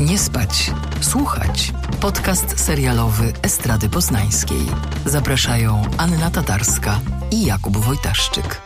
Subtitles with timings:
[0.00, 1.72] Nie spać, słuchać.
[2.00, 4.60] Podcast serialowy Estrady Poznańskiej.
[5.06, 8.60] Zapraszają Anna Tatarska i Jakub Wojtaszczyk.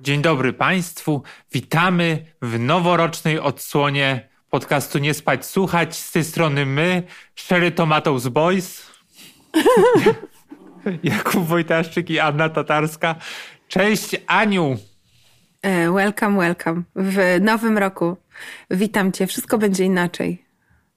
[0.00, 1.22] Dzień dobry Państwu.
[1.52, 5.96] Witamy w noworocznej odsłonie podcastu Nie spać, słuchać.
[5.96, 7.02] Z tej strony my,
[7.36, 8.86] Sherry Tomatoes Boys.
[11.02, 13.14] Jakub Wojtaszczyk i Anna Tatarska.
[13.68, 14.91] Cześć Aniu.
[15.62, 16.82] E, welcome, welcome.
[16.96, 18.16] W nowym roku.
[18.70, 19.26] Witam cię.
[19.26, 20.44] Wszystko będzie inaczej.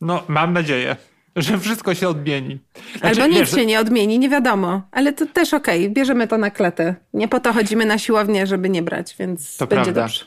[0.01, 0.95] No, mam nadzieję,
[1.35, 2.59] że wszystko się odmieni.
[2.99, 4.81] Znaczy, Albo nic wiesz, się nie odmieni, nie wiadomo.
[4.91, 5.93] Ale to też okej, okay.
[5.93, 6.95] bierzemy to na klatę.
[7.13, 10.01] Nie po to chodzimy na siłownię, żeby nie brać, więc to będzie prawda.
[10.01, 10.25] dobrze.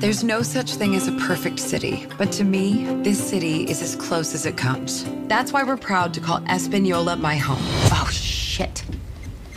[0.00, 3.96] There's no such thing as a perfect city, but to me, this city is as
[3.96, 5.04] close as it comes.
[5.28, 7.62] That's why we're proud to call Espanola my home.
[7.92, 8.84] Oh, shit.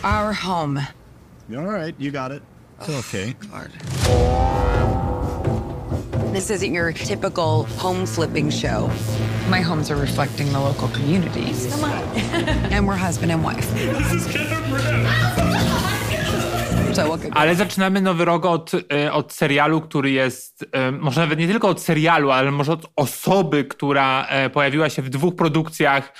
[0.03, 0.79] Our home.
[1.57, 2.41] All right, you got it.
[2.81, 3.35] It's okay.
[3.51, 3.71] God.
[6.33, 8.89] This isn't your typical home flipping show.
[9.49, 11.67] My homes are reflecting the local communities.
[11.71, 12.03] Come on.
[12.71, 13.67] and we're husband and wife.
[13.73, 14.49] This is
[17.31, 21.67] Ale zaczynamy nowy rok od, e, od serialu, który jest, e, może nawet nie tylko
[21.69, 26.13] od serialu, ale może od osoby, która e, pojawiła się w dwóch produkcjach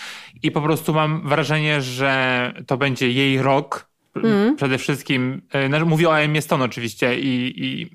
[0.44, 3.89] i po prostu mam wrażenie, że to będzie jej rok
[4.23, 4.56] Mm.
[4.56, 7.89] Przede wszystkim, no, mówię o Emmy Stone oczywiście i, i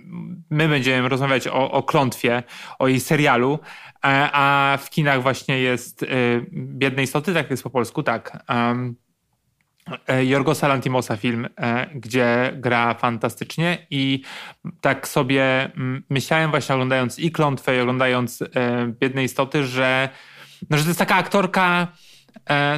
[0.50, 2.42] my będziemy rozmawiać o, o klątwie,
[2.78, 3.58] o jej serialu,
[4.02, 6.06] a w kinach właśnie jest y,
[6.52, 8.44] Biedne Istoty, tak jest po polsku, tak.
[8.48, 8.96] Um,
[10.22, 11.48] Jorgosa Lantimosa film,
[11.94, 14.22] gdzie gra fantastycznie i
[14.80, 15.70] tak sobie
[16.10, 18.42] myślałem właśnie oglądając i Klątwę i oglądając
[19.00, 20.08] Biedne Istoty, że,
[20.70, 21.88] no, że to jest taka aktorka E,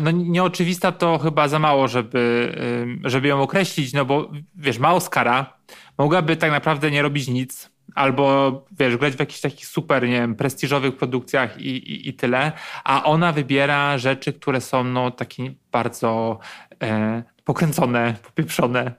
[0.00, 2.54] no nieoczywista to chyba za mało, żeby,
[3.04, 5.56] żeby ją określić, no bo wiesz, ma Oscara,
[5.98, 10.34] mogłaby tak naprawdę nie robić nic, albo wiesz, grać w jakichś takich super, nie wiem,
[10.34, 12.52] prestiżowych produkcjach i, i, i tyle,
[12.84, 16.38] a ona wybiera rzeczy, które są no takie bardzo
[16.82, 18.92] e, pokręcone, popieprzone.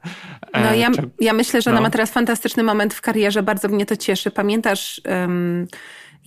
[0.54, 1.78] E, no ja, ja myślę, że no.
[1.78, 4.32] ona ma teraz fantastyczny moment w karierze, bardzo mnie to cieszy.
[4.32, 5.02] Pamiętasz...
[5.06, 5.68] Um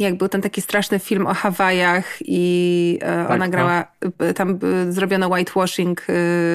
[0.05, 4.33] jak był ten taki straszny film o Hawajach i e, tak, ona grała, no.
[4.35, 6.07] tam zrobiono whitewashing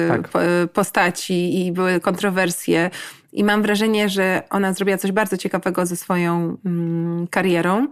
[0.08, 0.28] tak.
[0.72, 2.90] postaci i były kontrowersje.
[3.32, 7.86] I mam wrażenie, że ona zrobiła coś bardzo ciekawego ze swoją mm, karierą.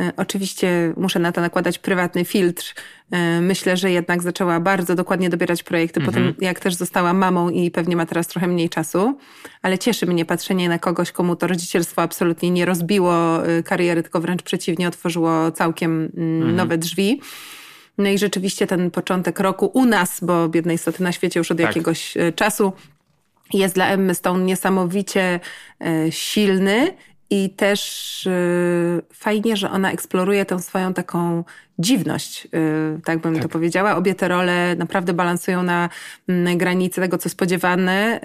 [0.00, 2.74] E, oczywiście muszę na to nakładać prywatny filtr.
[3.10, 6.14] E, myślę, że jednak zaczęła bardzo dokładnie dobierać projekty, mhm.
[6.14, 9.18] potem jak też została mamą i pewnie ma teraz trochę mniej czasu.
[9.62, 14.20] Ale cieszy mnie patrzenie na kogoś, komu to rodzicielstwo absolutnie nie rozbiło e, kariery, tylko
[14.20, 16.56] wręcz przeciwnie, otworzyło całkiem mm, mhm.
[16.56, 17.20] nowe drzwi.
[17.98, 21.58] No i rzeczywiście ten początek roku u nas, bo biednej istoty na świecie już od
[21.58, 21.66] tak.
[21.66, 22.72] jakiegoś czasu,
[23.52, 25.40] jest dla Emmy Stone niesamowicie
[26.10, 26.94] silny
[27.32, 31.44] i też y, fajnie, że ona eksploruje tę swoją taką
[31.78, 32.48] dziwność,
[32.96, 33.42] y, tak bym tak.
[33.42, 33.96] to powiedziała.
[33.96, 35.88] Obie te role naprawdę balansują na,
[36.28, 38.20] na granicy tego, co spodziewane,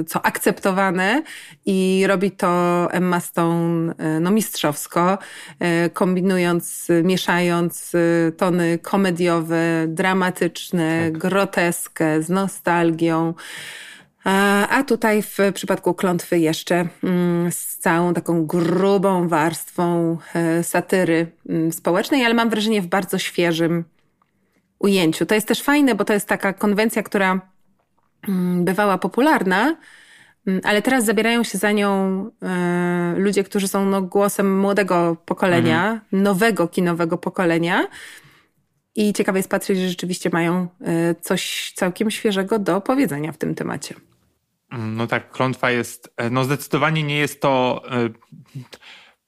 [0.00, 1.22] y, co akceptowane
[1.66, 5.18] i robi to Emma Stone no, mistrzowsko,
[5.92, 7.92] kombinując, mieszając
[8.36, 11.18] tony komediowe, dramatyczne, tak.
[11.18, 13.34] groteskę z nostalgią.
[14.24, 21.72] A tutaj w przypadku klątwy jeszcze mm, z całą taką grubą warstwą e, satyry mm,
[21.72, 23.84] społecznej, ale mam wrażenie w bardzo świeżym
[24.78, 25.26] ujęciu.
[25.26, 27.40] To jest też fajne, bo to jest taka konwencja, która
[28.28, 29.76] mm, bywała popularna,
[30.64, 31.90] ale teraz zabierają się za nią
[32.42, 36.22] e, ludzie, którzy są no, głosem młodego pokolenia, mhm.
[36.22, 37.86] nowego kinowego pokolenia.
[38.94, 43.54] I ciekawe jest patrzeć, że rzeczywiście mają e, coś całkiem świeżego do powiedzenia w tym
[43.54, 43.94] temacie.
[44.78, 48.08] No tak, klątwa jest, e, no zdecydowanie nie jest to, e,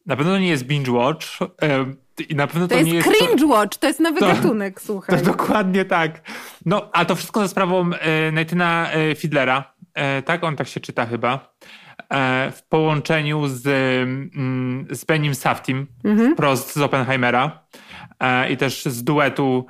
[0.07, 1.27] na pewno nie jest binge watch.
[1.63, 1.87] E,
[2.29, 3.09] I na pewno to, to jest nie jest.
[3.09, 5.19] Cringe watch, to jest nowy to, gatunek, słuchaj.
[5.19, 6.31] To dokładnie tak.
[6.67, 7.91] No, a to wszystko za sprawą
[8.33, 9.75] Natana Fiedlera.
[10.25, 11.55] Tak, on tak się czyta chyba.
[12.53, 16.35] W połączeniu z, mm, z Benim Saftim, mhm.
[16.35, 17.67] wprost z Oppenheimera.
[18.51, 19.67] I też z duetu,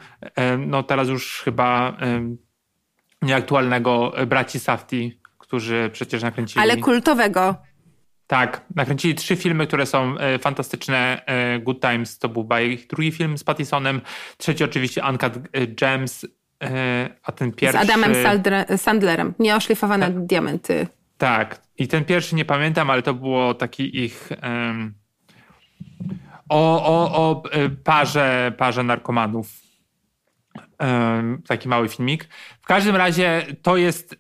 [0.58, 1.96] no teraz już chyba
[3.23, 5.21] nieaktualnego braci Safti
[5.52, 6.62] którzy przecież nakręcili.
[6.62, 7.56] Ale kultowego.
[8.26, 11.22] Tak, nakręcili trzy filmy, które są e, fantastyczne.
[11.26, 14.00] E, Good Times to był ich drugi film z Pattisonem,
[14.37, 16.26] trzeci oczywiście Uncut e, Gems,
[17.22, 17.78] a ten pierwszy...
[17.78, 18.12] Z Adamem
[18.76, 20.26] Sandlerem, nieoszlifowane tak.
[20.26, 20.87] diamenty.
[21.19, 24.31] Tak, i ten pierwszy nie pamiętam, ale to było taki ich...
[24.43, 24.94] Um,
[26.48, 27.43] o, o, o
[27.84, 29.62] parze, parze narkomanów.
[31.49, 32.29] Taki mały filmik.
[32.62, 34.17] W każdym razie to jest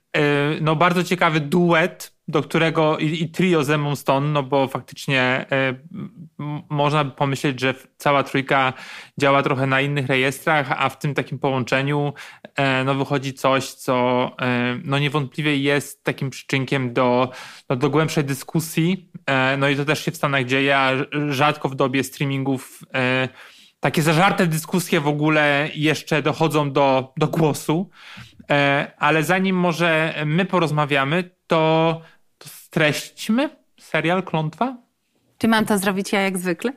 [0.60, 5.46] no, bardzo ciekawy duet do którego i, i trio z Emą Stone, no bo faktycznie
[5.52, 8.72] y, można by pomyśleć, że cała trójka
[9.20, 12.12] działa trochę na innych rejestrach, a w tym takim połączeniu
[12.44, 14.30] y, no wychodzi coś, co
[14.84, 17.30] no niewątpliwie jest takim przyczynkiem do,
[17.68, 19.10] no, do głębszej dyskusji.
[19.58, 20.90] no i to też się w Stanach dzieje, a
[21.28, 22.82] rzadko w dobie streamingów
[23.82, 27.90] takie zażarte dyskusje w ogóle jeszcze dochodzą do, do głosu.
[28.98, 32.00] Ale zanim może my porozmawiamy, to
[32.38, 33.50] to streśćmy
[33.80, 34.76] serial Klątwa?
[35.38, 36.72] Czy mam to zrobić ja jak zwykle?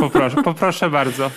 [0.00, 1.30] Poproszę, poproszę bardzo.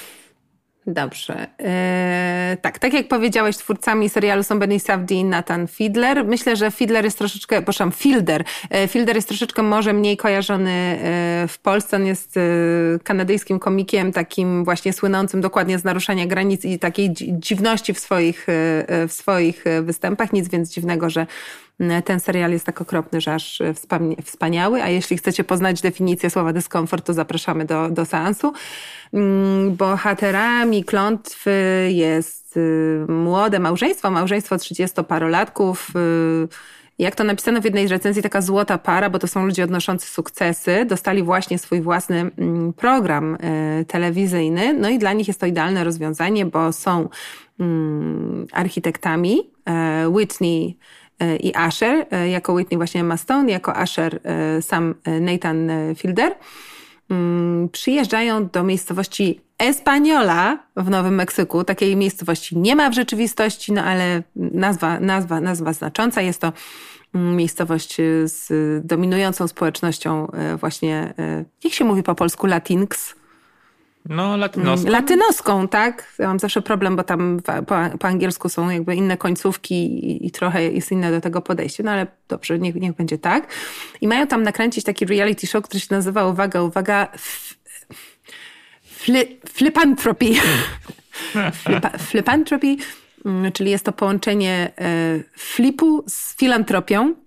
[0.88, 1.48] Dobrze.
[1.60, 6.26] Eee, tak, tak jak powiedziałeś, twórcami serialu są Benny Safdie i Nathan Fiedler.
[6.26, 8.44] Myślę, że Fiedler jest troszeczkę, proszę, Fielder.
[8.70, 11.98] E, Fielder jest troszeczkę może mniej kojarzony e, w Polsce.
[11.98, 12.42] On jest e,
[13.04, 18.48] kanadyjskim komikiem, takim właśnie słynącym dokładnie z naruszania granic i takiej dziwności w swoich,
[19.08, 20.34] w swoich występach.
[20.34, 21.26] Nic więc dziwnego, że
[22.06, 23.62] ten serial jest tak okropny, że aż
[24.24, 24.84] wspaniały.
[24.84, 28.54] A jeśli chcecie poznać definicję słowa dyskomfort, to zapraszamy do, do seansu.
[29.14, 31.52] Mm, bohaterami klątwy
[31.92, 35.76] jest y, młode małżeństwo, małżeństwo 30-parolatków.
[36.46, 36.48] Y,
[37.00, 40.08] jak to napisano w jednej z recenzji, taka złota para, bo to są ludzie odnoszący
[40.08, 45.46] sukcesy, dostali właśnie swój własny mm, program y, telewizyjny, no i dla nich jest to
[45.46, 47.10] idealne rozwiązanie, bo są
[47.60, 49.52] mm, architektami.
[49.66, 51.07] E, Whitney e,
[51.40, 54.20] i Asher, e, jako Whitney właśnie Emma Stone, jako Asher
[54.62, 56.36] sam Nathan Fielder.
[57.10, 61.64] Mm, przyjeżdżają do miejscowości Espaniola w Nowym Meksyku.
[61.64, 66.22] Takiej miejscowości nie ma w rzeczywistości, no ale nazwa, nazwa, nazwa znacząca.
[66.22, 66.54] Jest to
[67.16, 68.48] mm, miejscowość z
[68.88, 73.16] dominującą społecznością e, właśnie, e, jak się mówi po polsku, latinx.
[74.10, 74.88] No, latynoską.
[74.88, 76.14] Mm, latynoską, tak.
[76.20, 80.32] Ja mam zawsze problem, bo tam po, po angielsku są jakby inne końcówki i, i,
[80.32, 83.48] trochę jest inne do tego podejście, no ale dobrze, niech, niech będzie tak.
[84.02, 87.08] I mają tam nakręcić taki reality show, który się nazywa, uwaga, uwaga,
[88.84, 90.34] fli, flipantropy.
[91.54, 92.76] Flipa, flipantropy,
[93.26, 97.27] mm, czyli jest to połączenie e, flipu z filantropią.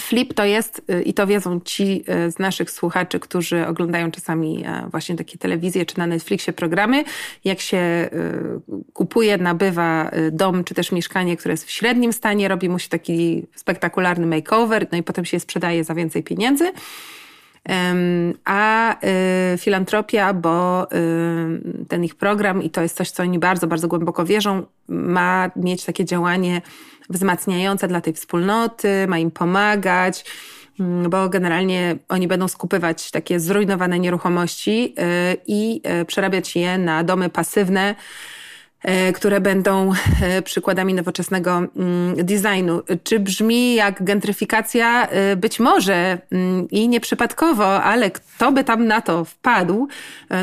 [0.00, 4.64] Flip to jest, y, i to wiedzą ci y, z naszych słuchaczy, którzy oglądają czasami
[4.66, 7.04] e, właśnie takie telewizje czy na Netflixie programy,
[7.44, 12.68] jak się y, kupuje, nabywa dom czy też mieszkanie, które jest w średnim stanie, robi
[12.68, 16.72] mu się taki spektakularny makeover, no i potem się je sprzedaje za więcej pieniędzy.
[18.44, 18.96] A
[19.58, 20.86] filantropia, bo
[21.88, 25.84] ten ich program, i to jest coś, co oni bardzo, bardzo głęboko wierzą, ma mieć
[25.84, 26.62] takie działanie
[27.10, 30.24] wzmacniające dla tej wspólnoty, ma im pomagać,
[30.80, 37.04] mm, bo generalnie oni będą skupywać takie zrujnowane nieruchomości y, i y, przerabiać je na
[37.04, 37.94] domy pasywne,
[39.08, 39.92] y, które będą
[40.44, 42.82] przykładami nowoczesnego mm, designu.
[43.02, 45.08] Czy brzmi jak gentryfikacja?
[45.36, 49.88] Być może mm, i nieprzypadkowo, ale kto by tam na to wpadł?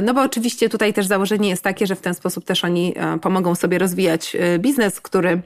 [0.01, 3.55] No bo oczywiście tutaj też założenie jest takie, że w ten sposób też oni pomogą
[3.55, 5.41] sobie rozwijać biznes, który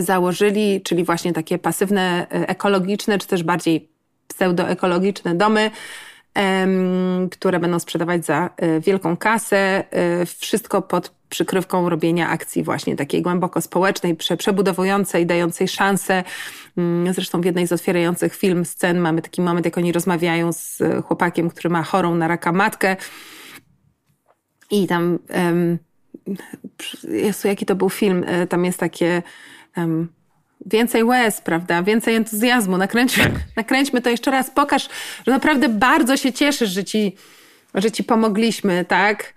[0.00, 3.88] założyli, czyli właśnie takie pasywne, e, ekologiczne, czy też bardziej
[4.28, 5.70] pseudoekologiczne domy,
[7.30, 9.84] które będą sprzedawać za e, wielką kasę.
[10.26, 16.24] Wszystko pod przykrywką robienia akcji właśnie takiej głęboko społecznej, przebudowującej, dającej szansę.
[16.76, 20.82] Mm, zresztą w jednej z otwierających film scen mamy taki moment, jak oni rozmawiają z
[21.06, 22.96] chłopakiem, który ma chorą na raka matkę.
[24.70, 25.18] I tam
[27.08, 28.24] Jezu, jaki to był film?
[28.26, 29.22] E, tam jest takie
[29.76, 30.08] um,
[30.66, 31.82] więcej łez, prawda?
[31.82, 32.76] Więcej entuzjazmu.
[32.76, 33.32] Nakręćmy, tak.
[33.56, 34.50] nakręćmy to jeszcze raz.
[34.50, 34.88] Pokaż,
[35.26, 37.16] że naprawdę bardzo się cieszysz, że ci,
[37.74, 39.34] że ci pomogliśmy, tak?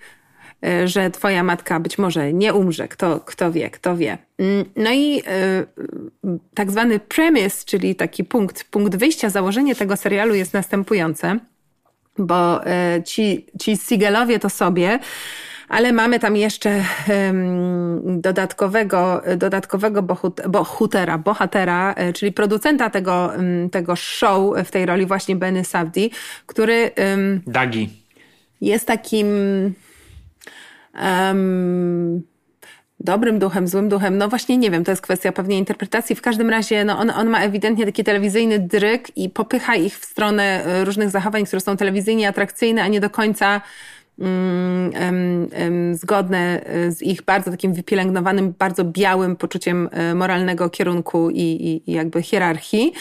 [0.66, 4.18] E, że twoja matka być może nie umrze, kto, kto wie, kto wie.
[4.38, 10.36] Mm, no i y, tak zwany premise, czyli taki punkt, punkt wyjścia, założenie tego serialu
[10.36, 11.40] jest następujące,
[12.18, 12.62] bo
[13.06, 15.00] ci, ci Siegelowie to sobie
[15.70, 16.84] ale mamy tam jeszcze
[18.04, 20.04] dodatkowego, dodatkowego
[20.50, 23.32] bohutera, bohatera, e, czyli producenta tego,
[23.72, 26.12] tego show w tej roli właśnie Benny Savdi,
[26.46, 26.92] który...
[27.48, 27.90] Dagi.
[28.62, 29.28] Jest takim...
[31.02, 32.24] Um,
[33.00, 36.16] dobrym duchem, złym duchem, no właśnie nie wiem, to jest kwestia pewnie interpretacji.
[36.16, 40.06] W każdym razie no on, on ma ewidentnie taki telewizyjny dryk i popycha ich w
[40.06, 43.62] stronę e, różnych zachowań, które są telewizyjnie atrakcyjne, a nie do końca
[45.94, 51.92] zgodne e, z ich bardzo takim wypielęgnowanym, bardzo białym poczuciem e, moralnego kierunku i, i,
[51.92, 52.94] i jakby hierarchii.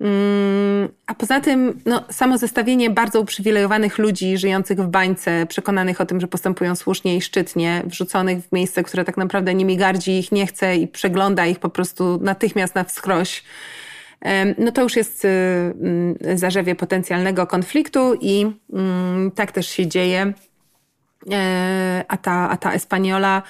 [0.00, 6.06] Mm, a poza tym, no, samo zestawienie bardzo uprzywilejowanych ludzi żyjących w bańce, przekonanych o
[6.06, 10.32] tym, że postępują słusznie i szczytnie, wrzuconych w miejsce, które tak naprawdę nimi gardzi, ich
[10.32, 13.44] nie chce i przegląda ich po prostu natychmiast na wskroś
[14.58, 20.32] no to już jest mm, zarzewie potencjalnego konfliktu i mm, tak też się dzieje.
[21.30, 23.42] E, a ta, a ta Espaniola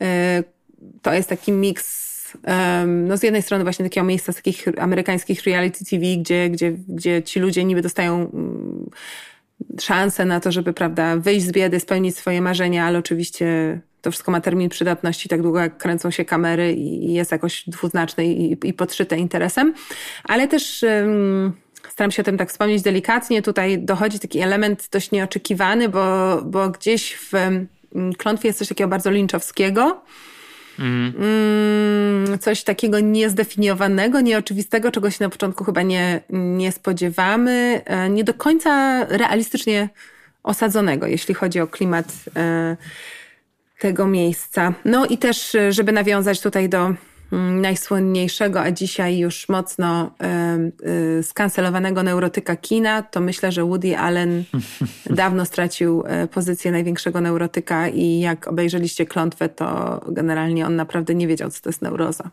[0.00, 0.42] e,
[1.02, 2.08] to jest taki miks
[2.86, 7.22] no z jednej strony właśnie takiego miejsca z takich amerykańskich reality TV, gdzie, gdzie, gdzie
[7.22, 8.90] ci ludzie niby dostają mm,
[9.80, 14.32] szansę na to, żeby prawda, wyjść z biedy, spełnić swoje marzenia, ale oczywiście to wszystko
[14.32, 18.72] ma termin przydatności, tak długo jak kręcą się kamery i jest jakoś dwuznaczne i, i
[18.72, 19.74] podszyte interesem.
[20.24, 20.84] Ale też
[21.88, 23.42] staram się o tym tak wspomnieć delikatnie.
[23.42, 28.88] Tutaj dochodzi taki element dość nieoczekiwany, bo, bo gdzieś w um, klątwie jest coś takiego
[28.88, 30.02] bardzo linczowskiego.
[30.78, 31.12] Mm.
[31.18, 38.24] Mm, coś takiego niezdefiniowanego, nieoczywistego, czego się na początku chyba nie, nie spodziewamy, e, nie
[38.24, 39.88] do końca realistycznie
[40.42, 42.06] osadzonego, jeśli chodzi o klimat
[42.36, 42.76] e,
[43.78, 44.74] tego miejsca.
[44.84, 46.96] No i też, e, żeby nawiązać tutaj do mm,
[47.32, 50.10] najsłynniejszego, a dzisiaj już mocno
[51.18, 54.44] y, skancelowanego neurotyka kina, to myślę, że Woody Allen
[55.10, 61.50] dawno stracił pozycję największego neurotyka i jak obejrzeliście klątwę, to generalnie on naprawdę nie wiedział,
[61.50, 62.30] co to jest neuroza.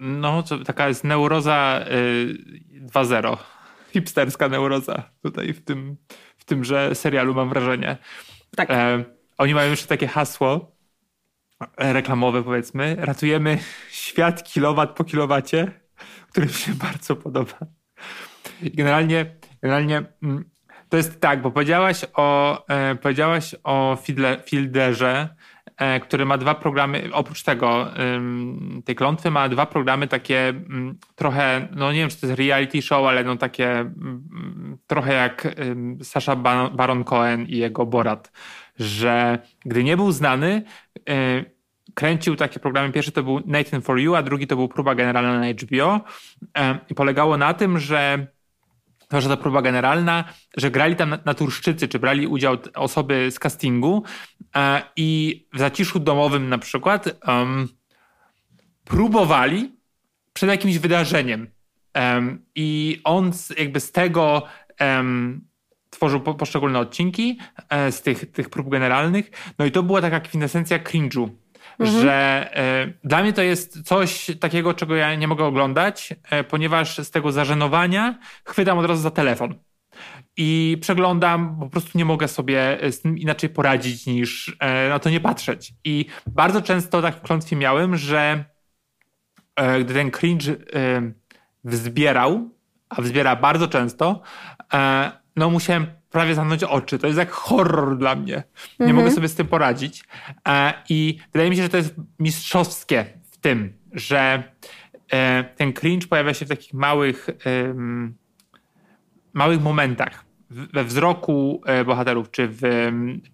[0.00, 3.36] No, to taka jest neuroza y, 2.0.
[3.92, 5.96] Hipsterska neuroza tutaj w tym,
[6.38, 7.96] w tymże serialu mam wrażenie.
[8.56, 8.70] Tak.
[8.70, 9.04] E,
[9.38, 10.79] oni mają jeszcze takie hasło e,
[11.76, 12.96] reklamowe, powiedzmy.
[12.98, 13.58] Ratujemy
[13.90, 15.72] świat kilowat po kilowacie,
[16.30, 17.58] który mi się bardzo podoba.
[18.62, 20.44] Generalnie, generalnie mm,
[20.88, 23.98] to jest tak, bo powiedziałaś o, e, powiedziałaś o
[24.46, 25.28] Fielderze,
[25.76, 27.90] e, który ma dwa programy, oprócz tego,
[28.84, 32.82] tej klątwy ma dwa programy takie mm, trochę, no nie wiem, czy to jest reality
[32.82, 35.56] show, ale no takie mm, trochę jak
[36.02, 36.36] Sasha
[36.72, 38.32] Baron Cohen i jego Borat
[38.80, 40.62] że gdy nie był znany,
[41.08, 41.44] e,
[41.94, 42.92] kręcił takie programy.
[42.92, 46.00] Pierwszy to był Nathan for You, a drugi to był próba generalna na HBO.
[46.58, 48.26] E, I polegało na tym, że
[49.08, 50.24] to, że ta próba generalna,
[50.56, 54.02] że grali tam naturszczycy, czy brali udział osoby z castingu
[54.56, 57.68] e, i w zaciszu domowym na przykład um,
[58.84, 59.72] próbowali
[60.32, 61.46] przed jakimś wydarzeniem.
[61.94, 64.42] Um, I on jakby z tego
[64.80, 65.49] um,
[65.90, 69.30] tworzył po, poszczególne odcinki e, z tych, tych prób generalnych.
[69.58, 71.28] No i to była taka kwintesencja cringe'u,
[71.78, 72.00] mhm.
[72.00, 76.98] że e, dla mnie to jest coś takiego, czego ja nie mogę oglądać, e, ponieważ
[76.98, 79.54] z tego zażenowania chwytam od razu za telefon.
[80.36, 85.10] I przeglądam, po prostu nie mogę sobie z tym inaczej poradzić niż e, na to
[85.10, 85.74] nie patrzeć.
[85.84, 88.44] I bardzo często tak klątwie miałem, że
[89.56, 91.12] e, gdy ten cringe e,
[91.64, 92.50] wzbierał,
[92.88, 94.22] a wzbiera bardzo często,
[95.36, 96.98] no musiałem prawie zamknąć oczy.
[96.98, 98.42] To jest jak horror dla mnie.
[98.80, 98.96] Nie mhm.
[98.96, 100.04] mogę sobie z tym poradzić.
[100.48, 104.42] E, I wydaje mi się, że to jest mistrzowskie w tym, że
[105.12, 107.26] e, ten cringe pojawia się w takich małych,
[109.32, 110.24] małych momentach.
[110.50, 112.60] We wzroku e, bohaterów, czy w,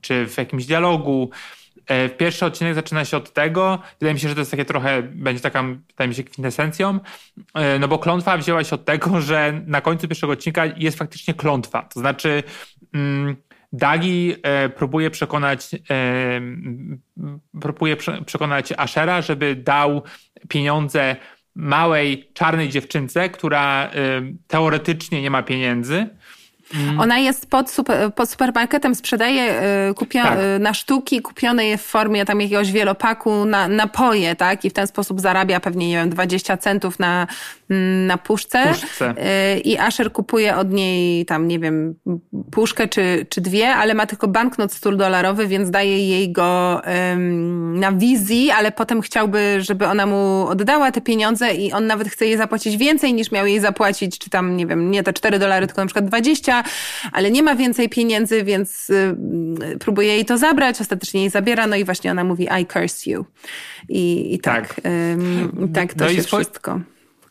[0.00, 1.31] czy w jakimś dialogu,
[2.19, 5.40] pierwszy odcinek zaczyna się od tego, wydaje mi się, że to jest takie trochę, będzie
[5.40, 7.00] taka, wydaje mi się, kwintesencją,
[7.55, 11.35] e, no bo klątwa wzięła się od tego, że na końcu pierwszego odcinka jest faktycznie
[11.35, 11.83] klątwa.
[11.83, 12.43] To znaczy,
[12.95, 13.37] mm,
[13.73, 16.40] Dagi e, próbuje przekonać, e,
[17.61, 20.02] próbuje prze, przekonać Ashera, żeby dał
[20.49, 21.16] pieniądze
[21.55, 23.90] małej czarnej dziewczynce, która e,
[24.47, 26.09] teoretycznie nie ma pieniędzy
[26.75, 27.00] Mm.
[27.00, 30.38] Ona jest pod, super, pod supermarketem, sprzedaje y, kupio, tak.
[30.56, 34.64] y, na sztuki, kupione je w formie tam jakiegoś wielopaku na napoje, tak?
[34.64, 37.26] I w ten sposób zarabia pewnie, nie wiem, 20 centów na,
[37.70, 38.66] mm, na puszce.
[38.66, 39.14] puszce.
[39.56, 41.94] Y, I Asher kupuje od niej tam, nie wiem,
[42.50, 46.82] puszkę czy, czy dwie, ale ma tylko banknot 100 dolarowy, więc daje jej go
[47.75, 52.26] na wizji, ale potem chciałby, żeby ona mu oddała te pieniądze i on nawet chce
[52.26, 55.66] jej zapłacić więcej niż miał jej zapłacić, czy tam, nie wiem, nie te 4 dolary,
[55.66, 56.56] tylko na przykład 20
[57.13, 59.17] ale nie ma więcej pieniędzy, więc y,
[59.81, 63.25] próbuje jej to zabrać, ostatecznie jej zabiera, no i właśnie ona mówi I curse you.
[63.89, 64.85] I, i tak, tak,
[65.75, 66.81] tak to no się wszystko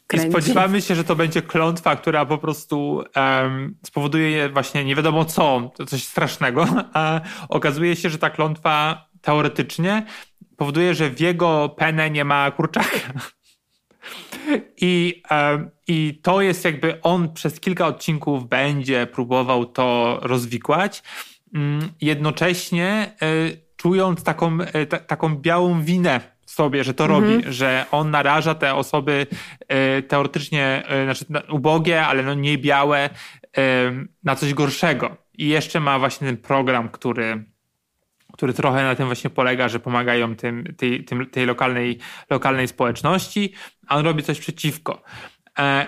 [0.07, 0.27] kręci.
[0.27, 5.25] I spodziewamy się, że to będzie klątwa, która po prostu um, spowoduje właśnie nie wiadomo
[5.25, 10.05] co, coś strasznego, a okazuje się, że ta klątwa teoretycznie
[10.57, 12.99] powoduje, że w jego penę nie ma kurczaka.
[14.77, 15.21] I,
[15.87, 21.03] I to jest jakby on przez kilka odcinków będzie próbował to rozwikłać,
[21.53, 22.85] mm, jednocześnie
[23.21, 23.27] e,
[23.77, 27.23] czując taką, e, taką białą winę sobie, że to mhm.
[27.23, 29.27] robi, że on naraża te osoby
[29.67, 33.09] e, teoretycznie, znaczy ubogie, ale no nie białe,
[34.23, 35.17] na coś gorszego.
[35.37, 37.45] I jeszcze ma właśnie ten program, który
[38.35, 41.99] który trochę na tym właśnie polega, że pomagają tym, tej, tym, tej lokalnej,
[42.29, 43.53] lokalnej społeczności,
[43.87, 45.01] a on robi coś przeciwko.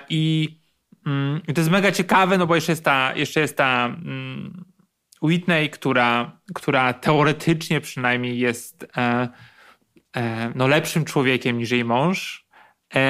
[0.09, 0.57] I,
[1.05, 4.65] mm, I to jest mega ciekawe, no bo jeszcze jest ta, jeszcze jest ta mm,
[5.21, 8.87] Whitney, która, która teoretycznie przynajmniej jest
[10.55, 12.47] no, lepszym człowiekiem niż jej mąż,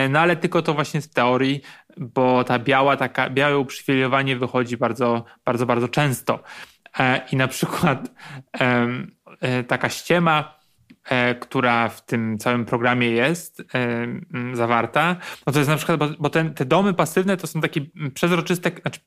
[0.10, 1.62] no ale tylko to właśnie z teorii,
[1.98, 6.44] bo ta biała, taka, białe uprzywilejowanie wychodzi bardzo, bardzo, bardzo często.
[7.32, 8.12] I na przykład
[9.68, 10.57] taka ściema, E,
[11.40, 14.08] która w tym całym programie jest e,
[14.54, 15.16] zawarta,
[15.48, 17.82] no to jest na przykład, bo, ten, te domy pasywne to są takie
[18.14, 19.00] przezroczyste, znaczy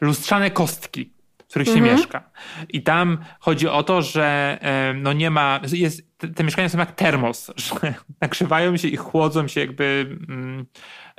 [0.00, 1.86] lustrzane kostki, w których mhm.
[1.86, 2.30] się mieszka.
[2.68, 6.78] I tam chodzi o to, że e, no nie ma, jest, te, te mieszkania są
[6.78, 10.66] jak termos, że nagrzewają się i chłodzą się jakby mm,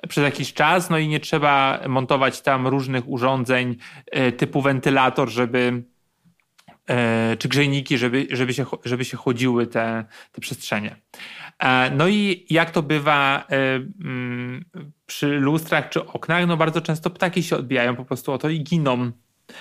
[0.10, 3.75] przez jakiś czas, no i nie trzeba montować tam różnych urządzeń
[4.38, 5.97] typu wentylator, żeby E,
[7.39, 10.96] czy grzejniki, żeby, żeby, się, żeby się chłodziły te, te przestrzenie.
[11.60, 14.65] E, no i jak to bywa e, mm,
[15.06, 18.63] przy lustrach czy oknach, no bardzo często ptaki się odbijają po prostu o to i
[18.63, 19.12] giną.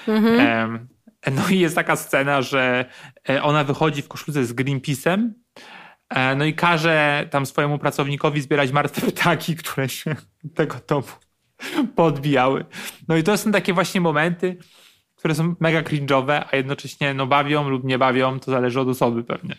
[0.09, 0.88] Mhm.
[1.33, 2.85] No i jest taka scena, że
[3.42, 5.30] ona wychodzi w koszulce z Greenpeace'em,
[6.37, 10.16] no i każe tam swojemu pracownikowi zbierać martwe ptaki, które się
[10.54, 11.06] tego domu
[11.97, 12.64] podbijały.
[13.09, 14.56] No i to są takie właśnie momenty,
[15.16, 19.25] które są mega cringe'owe, a jednocześnie no bawią lub nie bawią, to zależy od osoby
[19.25, 19.56] pewnie.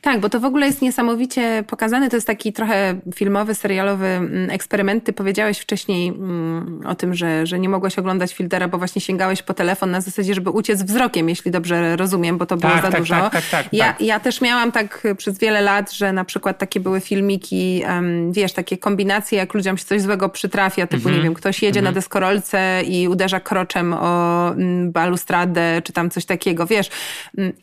[0.00, 2.10] Tak, bo to w ogóle jest niesamowicie pokazane.
[2.10, 5.04] To jest taki trochę filmowy, serialowy mm, eksperyment.
[5.04, 9.42] Ty powiedziałeś wcześniej mm, o tym, że, że nie mogłeś oglądać filtera, bo właśnie sięgałeś
[9.42, 12.90] po telefon na zasadzie, żeby uciec wzrokiem, jeśli dobrze rozumiem, bo to było tak, za
[12.90, 13.14] tak, dużo.
[13.14, 14.00] Tak, tak, tak, ja, tak.
[14.00, 18.52] ja też miałam tak przez wiele lat, że na przykład takie były filmiki, um, wiesz,
[18.52, 21.16] takie kombinacje, jak ludziom się coś złego przytrafia, typu, mm -hmm.
[21.16, 21.94] nie wiem, ktoś jedzie mm -hmm.
[21.94, 26.90] na deskorolce i uderza kroczem o mm, balustradę, czy tam coś takiego, wiesz.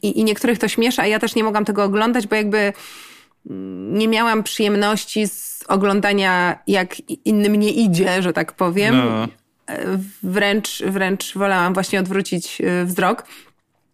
[0.02, 1.93] I, I niektórych to śmiesza, a ja też nie mogłam tego oglądać,
[2.28, 2.74] bo jakby
[3.92, 6.96] nie miałam przyjemności z oglądania, jak
[7.26, 8.98] innym nie idzie, że tak powiem.
[8.98, 9.28] No.
[10.24, 13.26] Wręcz, wręcz wolałam właśnie odwrócić y, wzrok.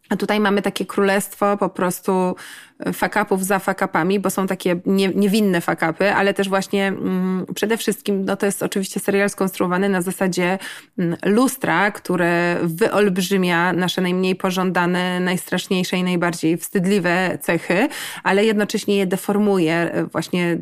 [0.10, 2.36] A tutaj mamy takie królestwo po prostu
[2.94, 8.26] fakapów za fakapami, bo są takie nie, niewinne fakapy, ale też właśnie mm, przede wszystkim,
[8.26, 10.58] no to jest oczywiście serial skonstruowany na zasadzie
[10.98, 17.88] mm, lustra, które wyolbrzymia nasze najmniej pożądane, najstraszniejsze i najbardziej wstydliwe cechy,
[18.24, 20.58] ale jednocześnie je deformuje, e, właśnie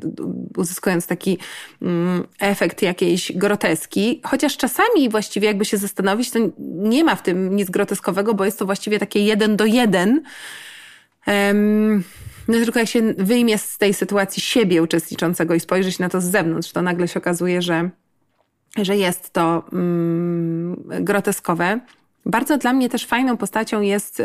[0.58, 1.38] uzyskując taki
[1.82, 4.22] mm, efekt jakiejś groteski.
[4.24, 8.60] Chociaż czasami właściwie jakby się zastanowić, to nie ma w tym nic groteskowego, bo jest
[8.60, 10.22] to właściwie takie jeden do jeden,
[12.48, 16.26] no tylko jak się wyjmie z tej sytuacji siebie uczestniczącego i spojrzeć na to z
[16.26, 17.90] zewnątrz, to nagle się okazuje, że,
[18.78, 21.80] że jest to mm, groteskowe.
[22.26, 24.24] Bardzo dla mnie też fajną postacią jest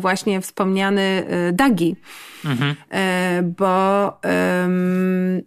[0.00, 1.96] właśnie wspomniany y, Dagi,
[2.44, 2.74] mhm.
[2.90, 5.42] E, bo um,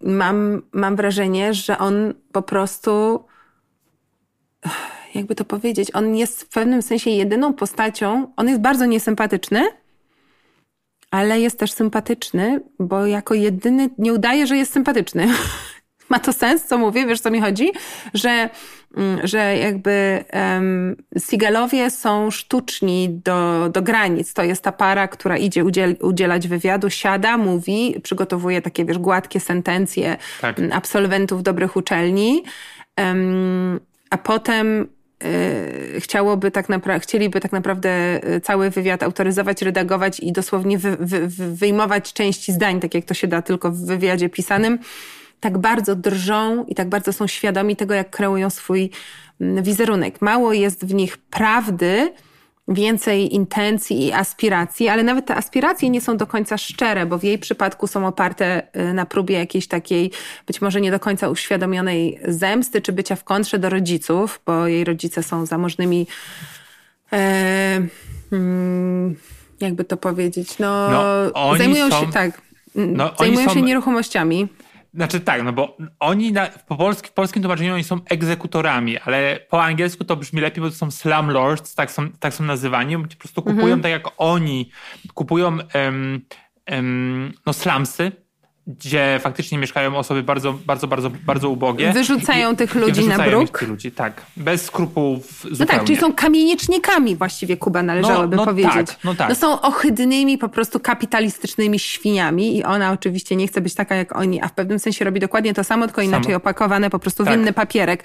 [0.00, 3.24] mam, mam wrażenie, że on po prostu
[5.14, 9.68] jakby to powiedzieć, on jest w pewnym sensie jedyną postacią, on jest bardzo niesympatyczny,
[11.10, 15.28] ale jest też sympatyczny, bo jako jedyny nie udaje, że jest sympatyczny.
[16.08, 17.72] Ma to sens, co mówię, wiesz co mi chodzi?
[18.14, 18.50] Że,
[18.96, 20.96] mm, że jakby um,
[21.30, 24.32] Sigalowie są sztuczni do, do granic.
[24.32, 29.40] To jest ta para, która idzie udziel, udzielać wywiadu, siada, mówi, przygotowuje takie, wiesz, gładkie
[29.40, 30.56] sentencje tak.
[30.72, 32.42] absolwentów dobrych uczelni.
[32.98, 34.88] Um, a potem
[35.98, 41.28] chciałoby tak naprawdę, chcieliby tak naprawdę y, cały wywiad autoryzować, redagować i dosłownie wy, wy,
[41.54, 44.78] wyjmować części zdań, tak jak to się da tylko w wywiadzie pisanym,
[45.40, 48.90] tak bardzo drżą i tak bardzo są świadomi tego, jak kreują swój
[49.40, 50.22] mm, wizerunek.
[50.22, 52.12] Mało jest w nich prawdy,
[52.68, 57.24] więcej intencji i aspiracji, ale nawet te aspiracje nie są do końca szczere, bo w
[57.24, 60.10] jej przypadku są oparte y, na próbie jakiejś takiej
[60.46, 64.84] być może nie do końca uświadomionej zemsty, czy bycia w kontrze do rodziców, bo jej
[64.84, 66.06] rodzice są zamożnymi.
[67.12, 67.86] E,
[68.32, 69.16] mm,
[69.60, 72.42] jakby to powiedzieć, no, no zajmują są, się tak.
[72.74, 74.48] No, zajmują się nieruchomościami.
[74.94, 79.40] Znaczy tak, no bo oni na, po polski, w polskim tłumaczeniu oni są egzekutorami, ale
[79.50, 82.98] po angielsku to brzmi lepiej, bo to są slumlords, tak są, tak są nazywani.
[82.98, 83.80] Po prostu kupują mhm.
[83.80, 84.70] tak jak oni,
[85.14, 86.20] kupują um,
[86.70, 88.12] um, no slumsy,
[88.66, 91.92] gdzie faktycznie mieszkają osoby bardzo, bardzo, bardzo, bardzo ubogie.
[91.92, 93.58] Wyrzucają I, tych ludzi na bruk.
[93.58, 94.22] Tych ludzi, tak.
[94.36, 95.56] Bez skrupułów zupełnie.
[95.58, 98.86] No tak, czyli są kamieniecznikami właściwie Kuba należałoby no, no powiedzieć.
[98.86, 99.28] Tak, no tak.
[99.28, 104.16] No są ohydnymi, po prostu kapitalistycznymi świniami i ona oczywiście nie chce być taka jak
[104.16, 106.36] oni, a w pewnym sensie robi dokładnie to samo, tylko inaczej samo.
[106.36, 107.36] opakowane po prostu w tak.
[107.36, 108.04] inny papierek.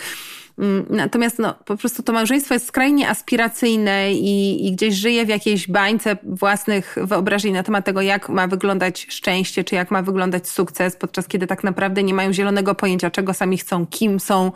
[0.60, 5.30] Mm, natomiast no, po prostu to małżeństwo jest skrajnie aspiracyjne i, i gdzieś żyje w
[5.30, 10.50] jakiejś bańce własnych wyobrażeń na temat tego, jak ma wyglądać szczęście, czy jak ma wyglądać
[10.50, 14.52] sukces, podczas kiedy tak naprawdę nie mają zielonego pojęcia, czego sami chcą, kim są,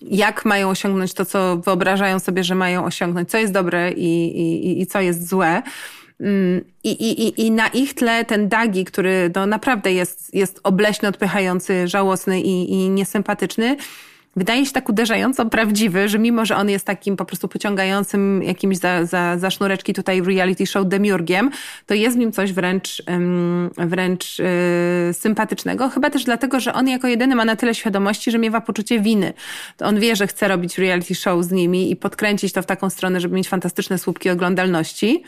[0.00, 4.80] jak mają osiągnąć to, co wyobrażają sobie, że mają osiągnąć, co jest dobre i, i,
[4.80, 5.62] i co jest złe.
[6.20, 11.08] Mm, I, i, I na ich tle ten Dagi, który no naprawdę jest, jest obleśny,
[11.08, 13.76] odpychający, żałosny i, i niesympatyczny,
[14.36, 18.76] wydaje się tak uderzająco prawdziwy, że mimo, że on jest takim po prostu pociągającym jakimś
[18.76, 21.50] za, za, za sznureczki tutaj reality show demiurgiem,
[21.86, 23.02] to jest w nim coś wręcz,
[23.76, 24.44] wręcz yy,
[25.12, 25.88] sympatycznego.
[25.88, 29.32] Chyba też dlatego, że on jako jedyny ma na tyle świadomości, że miewa poczucie winy.
[29.76, 32.90] To on wie, że chce robić reality show z nimi i podkręcić to w taką
[32.90, 35.22] stronę, żeby mieć fantastyczne słupki oglądalności.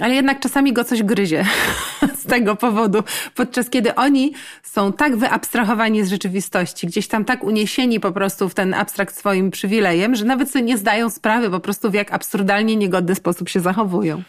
[0.00, 1.46] Ale jednak czasami go coś gryzie
[2.20, 3.02] z tego powodu,
[3.34, 8.54] podczas kiedy oni są tak wyabstrahowani z rzeczywistości, gdzieś tam tak uniesieni po prostu w
[8.54, 12.76] ten abstrakt swoim przywilejem, że nawet sobie nie zdają sprawy po prostu w jak absurdalnie
[12.76, 14.22] niegodny sposób się zachowują.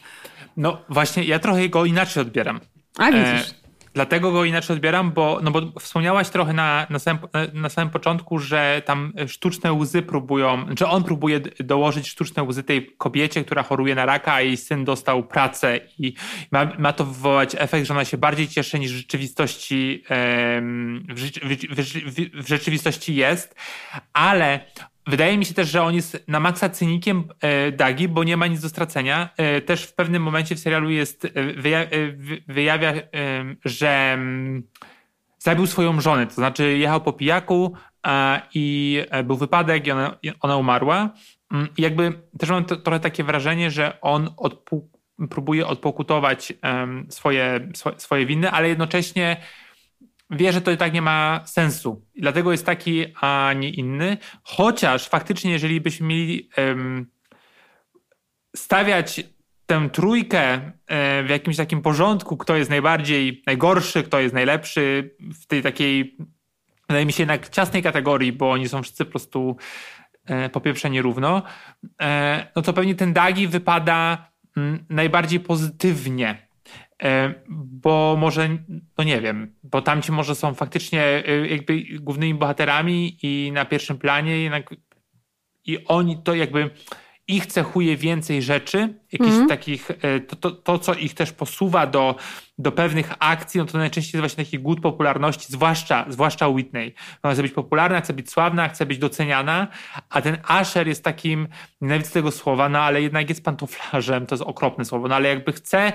[0.57, 2.59] No właśnie, ja trochę go inaczej odbieram.
[2.97, 3.49] A widzisz.
[3.49, 3.62] E
[3.93, 7.21] Dlatego go inaczej odbieram, bo, no bo wspomniałaś trochę na, na, samym,
[7.53, 12.95] na samym początku, że tam sztuczne łzy próbują, że on próbuje dołożyć sztuczne łzy tej
[12.97, 16.13] kobiecie, która choruje na raka, a jej syn dostał pracę i
[16.51, 20.03] ma, ma to wywołać efekt, że ona się bardziej cieszy niż w rzeczywistości,
[21.09, 21.31] w,
[21.71, 23.55] w, w rzeczywistości jest,
[24.13, 24.65] ale
[25.07, 28.47] Wydaje mi się też, że on jest na maksa cynikiem e, Dagi, bo nie ma
[28.47, 29.29] nic do stracenia.
[29.37, 31.87] E, też w pewnym momencie w serialu jest, e, wyjawia,
[32.47, 32.93] wyjawia
[33.65, 34.63] że mm,
[35.39, 37.73] zabił swoją żonę, to znaczy jechał po pijaku
[38.53, 41.09] i był wypadek i ona, ona umarła.
[41.51, 44.29] Mm, I jakby też mam to, trochę takie wrażenie, że on
[45.29, 46.53] próbuje odpokutować
[47.09, 49.37] swoje, swoje winy, ale jednocześnie
[50.29, 52.05] wie, że to i tak nie ma sensu.
[52.15, 54.17] Dlatego jest taki, a nie inny.
[54.43, 57.11] Chociaż faktycznie, jeżeli byśmy mieli um,
[58.55, 59.23] stawiać
[59.65, 65.45] tę trójkę e, w jakimś takim porządku, kto jest najbardziej najgorszy, kto jest najlepszy w
[65.47, 66.17] tej takiej,
[66.89, 69.57] wydaje mi się, jednak ciasnej kategorii, bo oni są wszyscy po prostu
[70.25, 71.43] e, popieprzeni równo,
[72.01, 76.47] e, no to pewnie ten Dagi wypada mm, najbardziej pozytywnie
[77.47, 78.49] bo może,
[78.97, 83.97] no nie wiem, bo tamci może są faktycznie e, jakby głównymi bohaterami i na pierwszym
[83.97, 84.75] planie jednak
[85.65, 86.69] i oni to jakby
[87.27, 89.47] ich cechuje więcej rzeczy, jakichś mm.
[89.47, 92.15] takich, e, to, to, to, co ich też posuwa do,
[92.57, 96.93] do pewnych akcji, no to najczęściej jest właśnie taki głód popularności, zwłaszcza, zwłaszcza Whitney.
[97.23, 99.67] Ona chce być popularna, chce być sławna, chce być doceniana,
[100.09, 101.47] a ten Asher jest takim,
[101.81, 105.53] nienawidzę tego słowa, no ale jednak jest pantoflarzem, to jest okropne słowo, no ale jakby
[105.53, 105.93] chce, e,